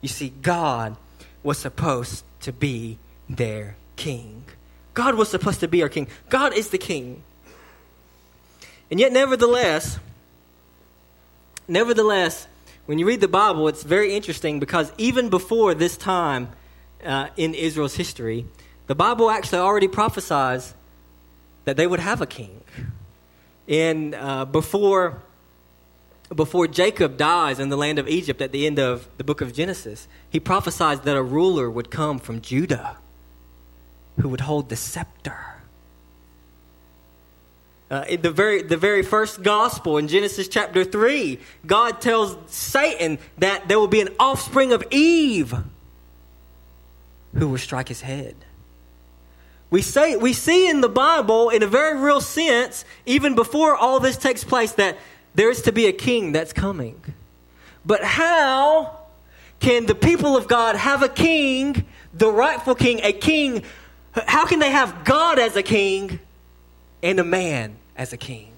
You 0.00 0.08
see, 0.08 0.30
God 0.30 0.96
was 1.42 1.58
supposed 1.58 2.24
to 2.40 2.52
be 2.52 2.98
their 3.28 3.76
king. 3.96 4.44
God 4.94 5.16
was 5.16 5.28
supposed 5.28 5.60
to 5.60 5.68
be 5.68 5.82
our 5.82 5.90
king. 5.90 6.08
God 6.30 6.54
is 6.54 6.70
the 6.70 6.78
king. 6.78 7.22
And 8.90 8.98
yet, 8.98 9.12
nevertheless, 9.12 9.98
nevertheless, 11.68 12.46
when 12.86 12.98
you 12.98 13.06
read 13.06 13.20
the 13.20 13.28
Bible, 13.28 13.68
it's 13.68 13.82
very 13.82 14.14
interesting 14.14 14.60
because 14.60 14.92
even 14.96 15.28
before 15.28 15.74
this 15.74 15.96
time 15.96 16.48
uh, 17.04 17.28
in 17.36 17.54
Israel's 17.54 17.96
history, 17.96 18.46
the 18.86 18.94
Bible 18.94 19.30
actually 19.30 19.58
already 19.58 19.88
prophesies 19.88 20.74
that 21.64 21.76
they 21.76 21.86
would 21.86 22.00
have 22.00 22.20
a 22.20 22.26
king. 22.26 22.60
And 23.68 24.14
uh, 24.14 24.44
before 24.44 25.22
before 26.34 26.66
Jacob 26.66 27.16
dies 27.16 27.60
in 27.60 27.68
the 27.68 27.76
land 27.76 28.00
of 28.00 28.08
Egypt 28.08 28.40
at 28.40 28.50
the 28.50 28.66
end 28.66 28.80
of 28.80 29.06
the 29.16 29.22
book 29.22 29.40
of 29.40 29.52
Genesis, 29.52 30.08
he 30.28 30.40
prophesies 30.40 31.00
that 31.00 31.16
a 31.16 31.22
ruler 31.22 31.70
would 31.70 31.90
come 31.90 32.18
from 32.18 32.40
Judah 32.40 32.96
who 34.20 34.28
would 34.28 34.40
hold 34.40 34.68
the 34.68 34.76
scepter. 34.76 35.38
Uh, 37.88 38.04
in 38.08 38.22
the 38.22 38.30
very, 38.32 38.62
the 38.62 38.76
very 38.76 39.02
first 39.02 39.44
gospel 39.44 39.98
in 39.98 40.08
Genesis 40.08 40.48
chapter 40.48 40.82
3, 40.82 41.38
God 41.64 42.00
tells 42.00 42.36
Satan 42.52 43.18
that 43.38 43.68
there 43.68 43.78
will 43.78 43.86
be 43.86 44.00
an 44.00 44.08
offspring 44.18 44.72
of 44.72 44.82
Eve 44.90 45.54
who 47.38 47.48
will 47.48 47.58
strike 47.58 47.88
his 47.88 48.00
head. 48.00 48.34
We, 49.68 49.82
say, 49.82 50.16
we 50.16 50.32
see 50.32 50.68
in 50.68 50.80
the 50.80 50.88
Bible, 50.88 51.50
in 51.50 51.62
a 51.62 51.66
very 51.66 51.98
real 51.98 52.20
sense, 52.20 52.84
even 53.04 53.34
before 53.34 53.74
all 53.74 54.00
this 54.00 54.16
takes 54.16 54.44
place, 54.44 54.72
that 54.72 54.96
there 55.34 55.50
is 55.50 55.62
to 55.62 55.72
be 55.72 55.86
a 55.86 55.92
king 55.92 56.32
that's 56.32 56.52
coming. 56.52 57.00
But 57.84 58.02
how 58.02 58.98
can 59.60 59.86
the 59.86 59.94
people 59.94 60.36
of 60.36 60.48
God 60.48 60.76
have 60.76 61.02
a 61.02 61.08
king, 61.08 61.84
the 62.14 62.30
rightful 62.30 62.74
king, 62.74 63.00
a 63.02 63.12
king? 63.12 63.64
How 64.12 64.46
can 64.46 64.60
they 64.60 64.70
have 64.70 65.04
God 65.04 65.38
as 65.38 65.56
a 65.56 65.62
king 65.62 66.20
and 67.02 67.18
a 67.18 67.24
man 67.24 67.76
as 67.96 68.12
a 68.12 68.16
king? 68.16 68.52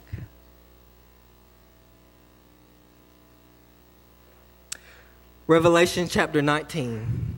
Revelation 5.46 6.06
chapter 6.08 6.42
19. 6.42 7.38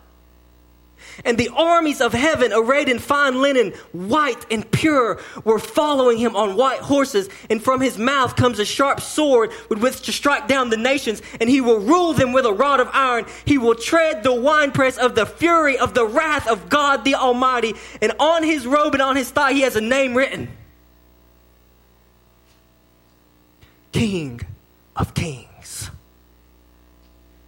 And 1.25 1.37
the 1.37 1.49
armies 1.49 2.01
of 2.01 2.13
heaven, 2.13 2.51
arrayed 2.53 2.89
in 2.89 2.99
fine 2.99 3.41
linen, 3.41 3.71
white 3.91 4.45
and 4.51 4.69
pure, 4.71 5.19
were 5.43 5.59
following 5.59 6.17
him 6.17 6.35
on 6.35 6.55
white 6.55 6.79
horses. 6.79 7.29
And 7.49 7.63
from 7.63 7.81
his 7.81 7.97
mouth 7.97 8.35
comes 8.35 8.59
a 8.59 8.65
sharp 8.65 8.99
sword 9.01 9.51
with 9.69 9.79
which 9.79 10.01
to 10.03 10.11
strike 10.11 10.47
down 10.47 10.69
the 10.69 10.77
nations. 10.77 11.21
And 11.39 11.49
he 11.49 11.61
will 11.61 11.79
rule 11.79 12.13
them 12.13 12.33
with 12.33 12.45
a 12.45 12.53
rod 12.53 12.79
of 12.79 12.89
iron. 12.93 13.25
He 13.45 13.57
will 13.57 13.75
tread 13.75 14.23
the 14.23 14.33
winepress 14.33 14.97
of 14.97 15.15
the 15.15 15.25
fury 15.25 15.77
of 15.77 15.93
the 15.93 16.05
wrath 16.05 16.47
of 16.47 16.69
God 16.69 17.03
the 17.03 17.15
Almighty. 17.15 17.75
And 18.01 18.13
on 18.19 18.43
his 18.43 18.65
robe 18.65 18.93
and 18.93 19.01
on 19.01 19.15
his 19.15 19.29
thigh, 19.29 19.53
he 19.53 19.61
has 19.61 19.75
a 19.75 19.81
name 19.81 20.15
written 20.15 20.49
King 23.91 24.41
of 24.95 25.13
Kings 25.13 25.91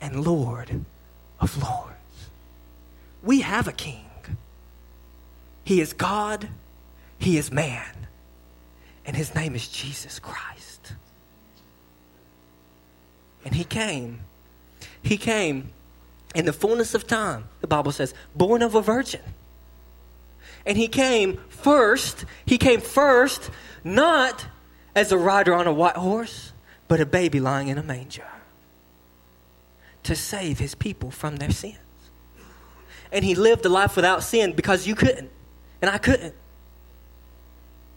and 0.01 0.25
Lord 0.25 0.86
of 1.39 1.62
Lords 1.62 1.92
we 3.23 3.41
have 3.41 3.67
a 3.67 3.71
king. 3.71 4.05
He 5.63 5.79
is 5.79 5.93
God, 5.93 6.49
he 7.17 7.38
is 7.38 7.51
man, 7.51 8.07
and 9.05 9.15
his 9.15 9.33
name 9.33 9.55
is 9.55 9.67
Jesus 9.67 10.19
Christ. 10.19 10.93
And 13.45 13.55
he 13.55 13.63
came. 13.63 14.19
He 15.01 15.17
came 15.17 15.71
in 16.36 16.45
the 16.45 16.53
fullness 16.53 16.93
of 16.93 17.07
time, 17.07 17.45
the 17.62 17.67
Bible 17.67 17.91
says, 17.91 18.13
born 18.36 18.62
of 18.62 18.75
a 18.75 18.81
virgin. 18.81 19.21
And 20.65 20.77
he 20.77 20.88
came 20.88 21.38
first, 21.49 22.25
he 22.45 22.57
came 22.57 22.81
first, 22.81 23.49
not 23.83 24.47
as 24.95 25.12
a 25.12 25.17
rider 25.17 25.53
on 25.53 25.67
a 25.67 25.73
white 25.73 25.97
horse, 25.97 26.51
but 26.88 26.99
a 26.99 27.05
baby 27.05 27.39
lying 27.39 27.69
in 27.69 27.77
a 27.77 27.83
manger 27.83 28.27
to 30.03 30.15
save 30.15 30.59
his 30.59 30.75
people 30.75 31.12
from 31.12 31.38
their 31.38 31.51
sins 31.51 31.77
and 33.13 33.23
he 33.23 33.36
lived 33.36 33.65
a 33.65 33.69
life 33.69 33.95
without 33.95 34.23
sin 34.23 34.54
because 34.54 34.86
you 34.88 34.95
couldn't, 34.95 35.30
and 35.82 35.89
I 35.89 35.97
couldn't. 35.97 36.34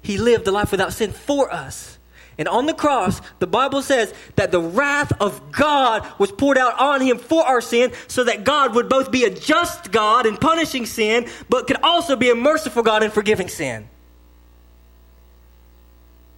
He 0.03 0.19
lived 0.19 0.47
a 0.47 0.53
life 0.53 0.71
without 0.71 0.93
sin 0.93 1.11
for 1.11 1.53
us. 1.53 1.99
And 2.39 2.47
on 2.49 2.67
the 2.67 2.75
cross, 2.75 3.23
the 3.39 3.47
Bible 3.47 3.81
says 3.81 4.13
that 4.37 4.53
the 4.53 4.61
wrath 4.61 5.11
of 5.21 5.53
God 5.53 6.07
was 6.19 6.31
poured 6.31 6.59
out 6.59 6.79
on 6.79 7.01
him 7.01 7.19
for 7.19 7.43
our 7.43 7.63
sin, 7.63 7.93
so 8.09 8.25
that 8.25 8.45
God 8.45 8.75
would 8.75 8.91
both 8.91 9.11
be 9.11 9.25
a 9.25 9.31
just 9.31 9.91
God 9.91 10.27
in 10.27 10.37
punishing 10.37 10.85
sin, 10.85 11.29
but 11.49 11.67
could 11.67 11.83
also 11.83 12.15
be 12.15 12.31
a 12.31 12.35
merciful 12.35 12.83
God 12.83 13.03
in 13.03 13.11
forgiving 13.11 13.49
sin. 13.49 13.89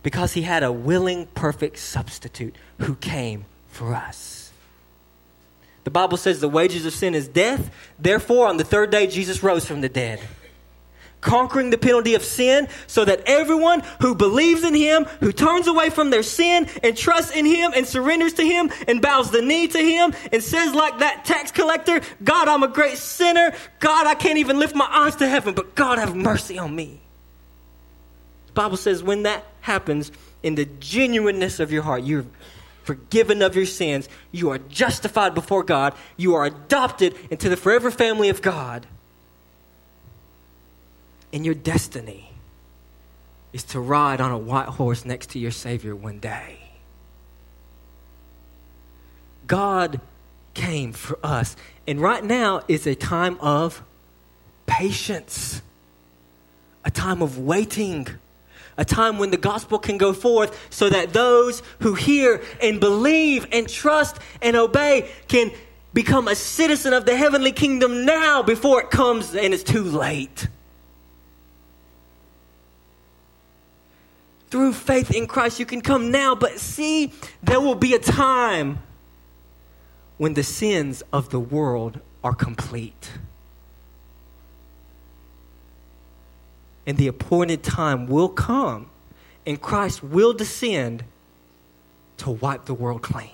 Because 0.04 0.34
he 0.34 0.42
had 0.42 0.62
a 0.62 0.70
willing, 0.70 1.26
perfect 1.34 1.80
substitute 1.80 2.54
who 2.78 2.94
came 2.94 3.44
for 3.66 3.92
us. 3.92 4.37
The 5.84 5.90
Bible 5.90 6.18
says 6.18 6.40
the 6.40 6.48
wages 6.48 6.84
of 6.84 6.92
sin 6.92 7.14
is 7.14 7.28
death. 7.28 7.70
Therefore, 7.98 8.46
on 8.46 8.56
the 8.56 8.64
third 8.64 8.90
day, 8.90 9.06
Jesus 9.06 9.42
rose 9.42 9.64
from 9.64 9.80
the 9.80 9.88
dead, 9.88 10.20
conquering 11.20 11.70
the 11.70 11.78
penalty 11.78 12.14
of 12.14 12.22
sin 12.22 12.68
so 12.86 13.04
that 13.04 13.22
everyone 13.26 13.82
who 14.00 14.14
believes 14.14 14.64
in 14.64 14.74
him, 14.74 15.04
who 15.20 15.32
turns 15.32 15.66
away 15.66 15.88
from 15.88 16.10
their 16.10 16.22
sin 16.22 16.68
and 16.82 16.96
trusts 16.96 17.34
in 17.34 17.46
him 17.46 17.72
and 17.74 17.86
surrenders 17.86 18.34
to 18.34 18.44
him 18.44 18.70
and 18.86 19.00
bows 19.00 19.30
the 19.30 19.40
knee 19.40 19.66
to 19.66 19.78
him 19.78 20.12
and 20.30 20.42
says, 20.42 20.74
like 20.74 20.98
that 20.98 21.24
tax 21.24 21.50
collector, 21.50 22.02
God, 22.22 22.48
I'm 22.48 22.62
a 22.62 22.68
great 22.68 22.98
sinner. 22.98 23.54
God, 23.80 24.06
I 24.06 24.14
can't 24.14 24.38
even 24.38 24.58
lift 24.58 24.74
my 24.74 24.88
eyes 24.90 25.16
to 25.16 25.28
heaven, 25.28 25.54
but 25.54 25.74
God, 25.74 25.98
have 25.98 26.14
mercy 26.14 26.58
on 26.58 26.76
me. 26.76 27.00
The 28.48 28.52
Bible 28.52 28.76
says 28.76 29.02
when 29.02 29.22
that 29.22 29.44
happens, 29.60 30.12
in 30.42 30.54
the 30.54 30.66
genuineness 30.78 31.58
of 31.58 31.72
your 31.72 31.82
heart, 31.82 32.04
you're 32.04 32.24
forgiven 32.88 33.42
of 33.42 33.54
your 33.54 33.66
sins. 33.66 34.08
You 34.32 34.48
are 34.48 34.56
justified 34.56 35.34
before 35.34 35.62
God. 35.62 35.92
You 36.16 36.36
are 36.36 36.46
adopted 36.46 37.14
into 37.30 37.50
the 37.50 37.56
forever 37.56 37.90
family 37.90 38.30
of 38.30 38.40
God. 38.40 38.86
And 41.30 41.44
your 41.44 41.54
destiny 41.54 42.30
is 43.52 43.62
to 43.64 43.78
ride 43.78 44.22
on 44.22 44.32
a 44.32 44.38
white 44.38 44.68
horse 44.68 45.04
next 45.04 45.28
to 45.30 45.38
your 45.38 45.50
Savior 45.50 45.94
one 45.94 46.18
day. 46.18 46.56
God 49.46 50.00
came 50.54 50.94
for 50.94 51.18
us. 51.22 51.56
And 51.86 52.00
right 52.00 52.24
now 52.24 52.62
is 52.68 52.86
a 52.86 52.94
time 52.94 53.36
of 53.40 53.82
patience, 54.66 55.60
a 56.86 56.90
time 56.90 57.20
of 57.20 57.36
waiting, 57.36 58.08
a 58.78 58.84
time 58.84 59.18
when 59.18 59.30
the 59.30 59.36
gospel 59.36 59.78
can 59.78 59.98
go 59.98 60.14
forth 60.14 60.68
so 60.70 60.88
that 60.88 61.12
those 61.12 61.62
who 61.80 61.94
hear 61.94 62.40
and 62.62 62.80
believe 62.80 63.46
and 63.52 63.68
trust 63.68 64.18
and 64.40 64.56
obey 64.56 65.10
can 65.26 65.50
become 65.92 66.28
a 66.28 66.34
citizen 66.34 66.92
of 66.92 67.04
the 67.04 67.16
heavenly 67.16 67.52
kingdom 67.52 68.06
now 68.06 68.42
before 68.42 68.80
it 68.80 68.90
comes 68.90 69.34
and 69.34 69.52
it's 69.52 69.64
too 69.64 69.82
late. 69.82 70.46
Through 74.50 74.72
faith 74.72 75.10
in 75.10 75.26
Christ, 75.26 75.58
you 75.58 75.66
can 75.66 75.82
come 75.82 76.10
now, 76.10 76.34
but 76.34 76.58
see, 76.58 77.12
there 77.42 77.60
will 77.60 77.74
be 77.74 77.94
a 77.94 77.98
time 77.98 78.78
when 80.16 80.34
the 80.34 80.42
sins 80.42 81.02
of 81.12 81.28
the 81.28 81.40
world 81.40 82.00
are 82.24 82.34
complete. 82.34 83.10
And 86.88 86.96
the 86.96 87.06
appointed 87.06 87.62
time 87.62 88.06
will 88.06 88.30
come, 88.30 88.88
and 89.46 89.60
Christ 89.60 90.02
will 90.02 90.32
descend 90.32 91.04
to 92.16 92.30
wipe 92.30 92.64
the 92.64 92.72
world 92.72 93.02
clean 93.02 93.28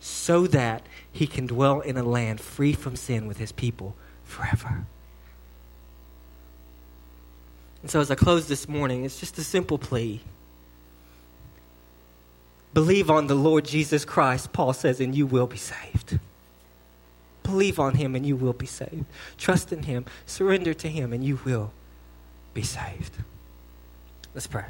so 0.00 0.46
that 0.46 0.86
he 1.12 1.26
can 1.26 1.46
dwell 1.46 1.80
in 1.80 1.98
a 1.98 2.02
land 2.02 2.40
free 2.40 2.72
from 2.72 2.96
sin 2.96 3.26
with 3.26 3.36
his 3.36 3.52
people 3.52 3.94
forever. 4.24 4.86
And 7.82 7.90
so, 7.90 8.00
as 8.00 8.10
I 8.10 8.14
close 8.14 8.48
this 8.48 8.66
morning, 8.66 9.04
it's 9.04 9.20
just 9.20 9.36
a 9.36 9.44
simple 9.44 9.76
plea. 9.76 10.22
Believe 12.72 13.10
on 13.10 13.26
the 13.26 13.34
Lord 13.34 13.66
Jesus 13.66 14.06
Christ, 14.06 14.54
Paul 14.54 14.72
says, 14.72 15.00
and 15.00 15.14
you 15.14 15.26
will 15.26 15.46
be 15.46 15.58
saved. 15.58 16.18
Believe 17.48 17.80
on 17.80 17.94
him 17.94 18.14
and 18.14 18.26
you 18.26 18.36
will 18.36 18.52
be 18.52 18.66
saved. 18.66 19.06
Trust 19.38 19.72
in 19.72 19.84
him, 19.84 20.04
surrender 20.26 20.74
to 20.74 20.88
him, 20.88 21.14
and 21.14 21.24
you 21.24 21.40
will 21.46 21.72
be 22.52 22.62
saved. 22.62 23.14
Let's 24.34 24.46
pray. 24.46 24.66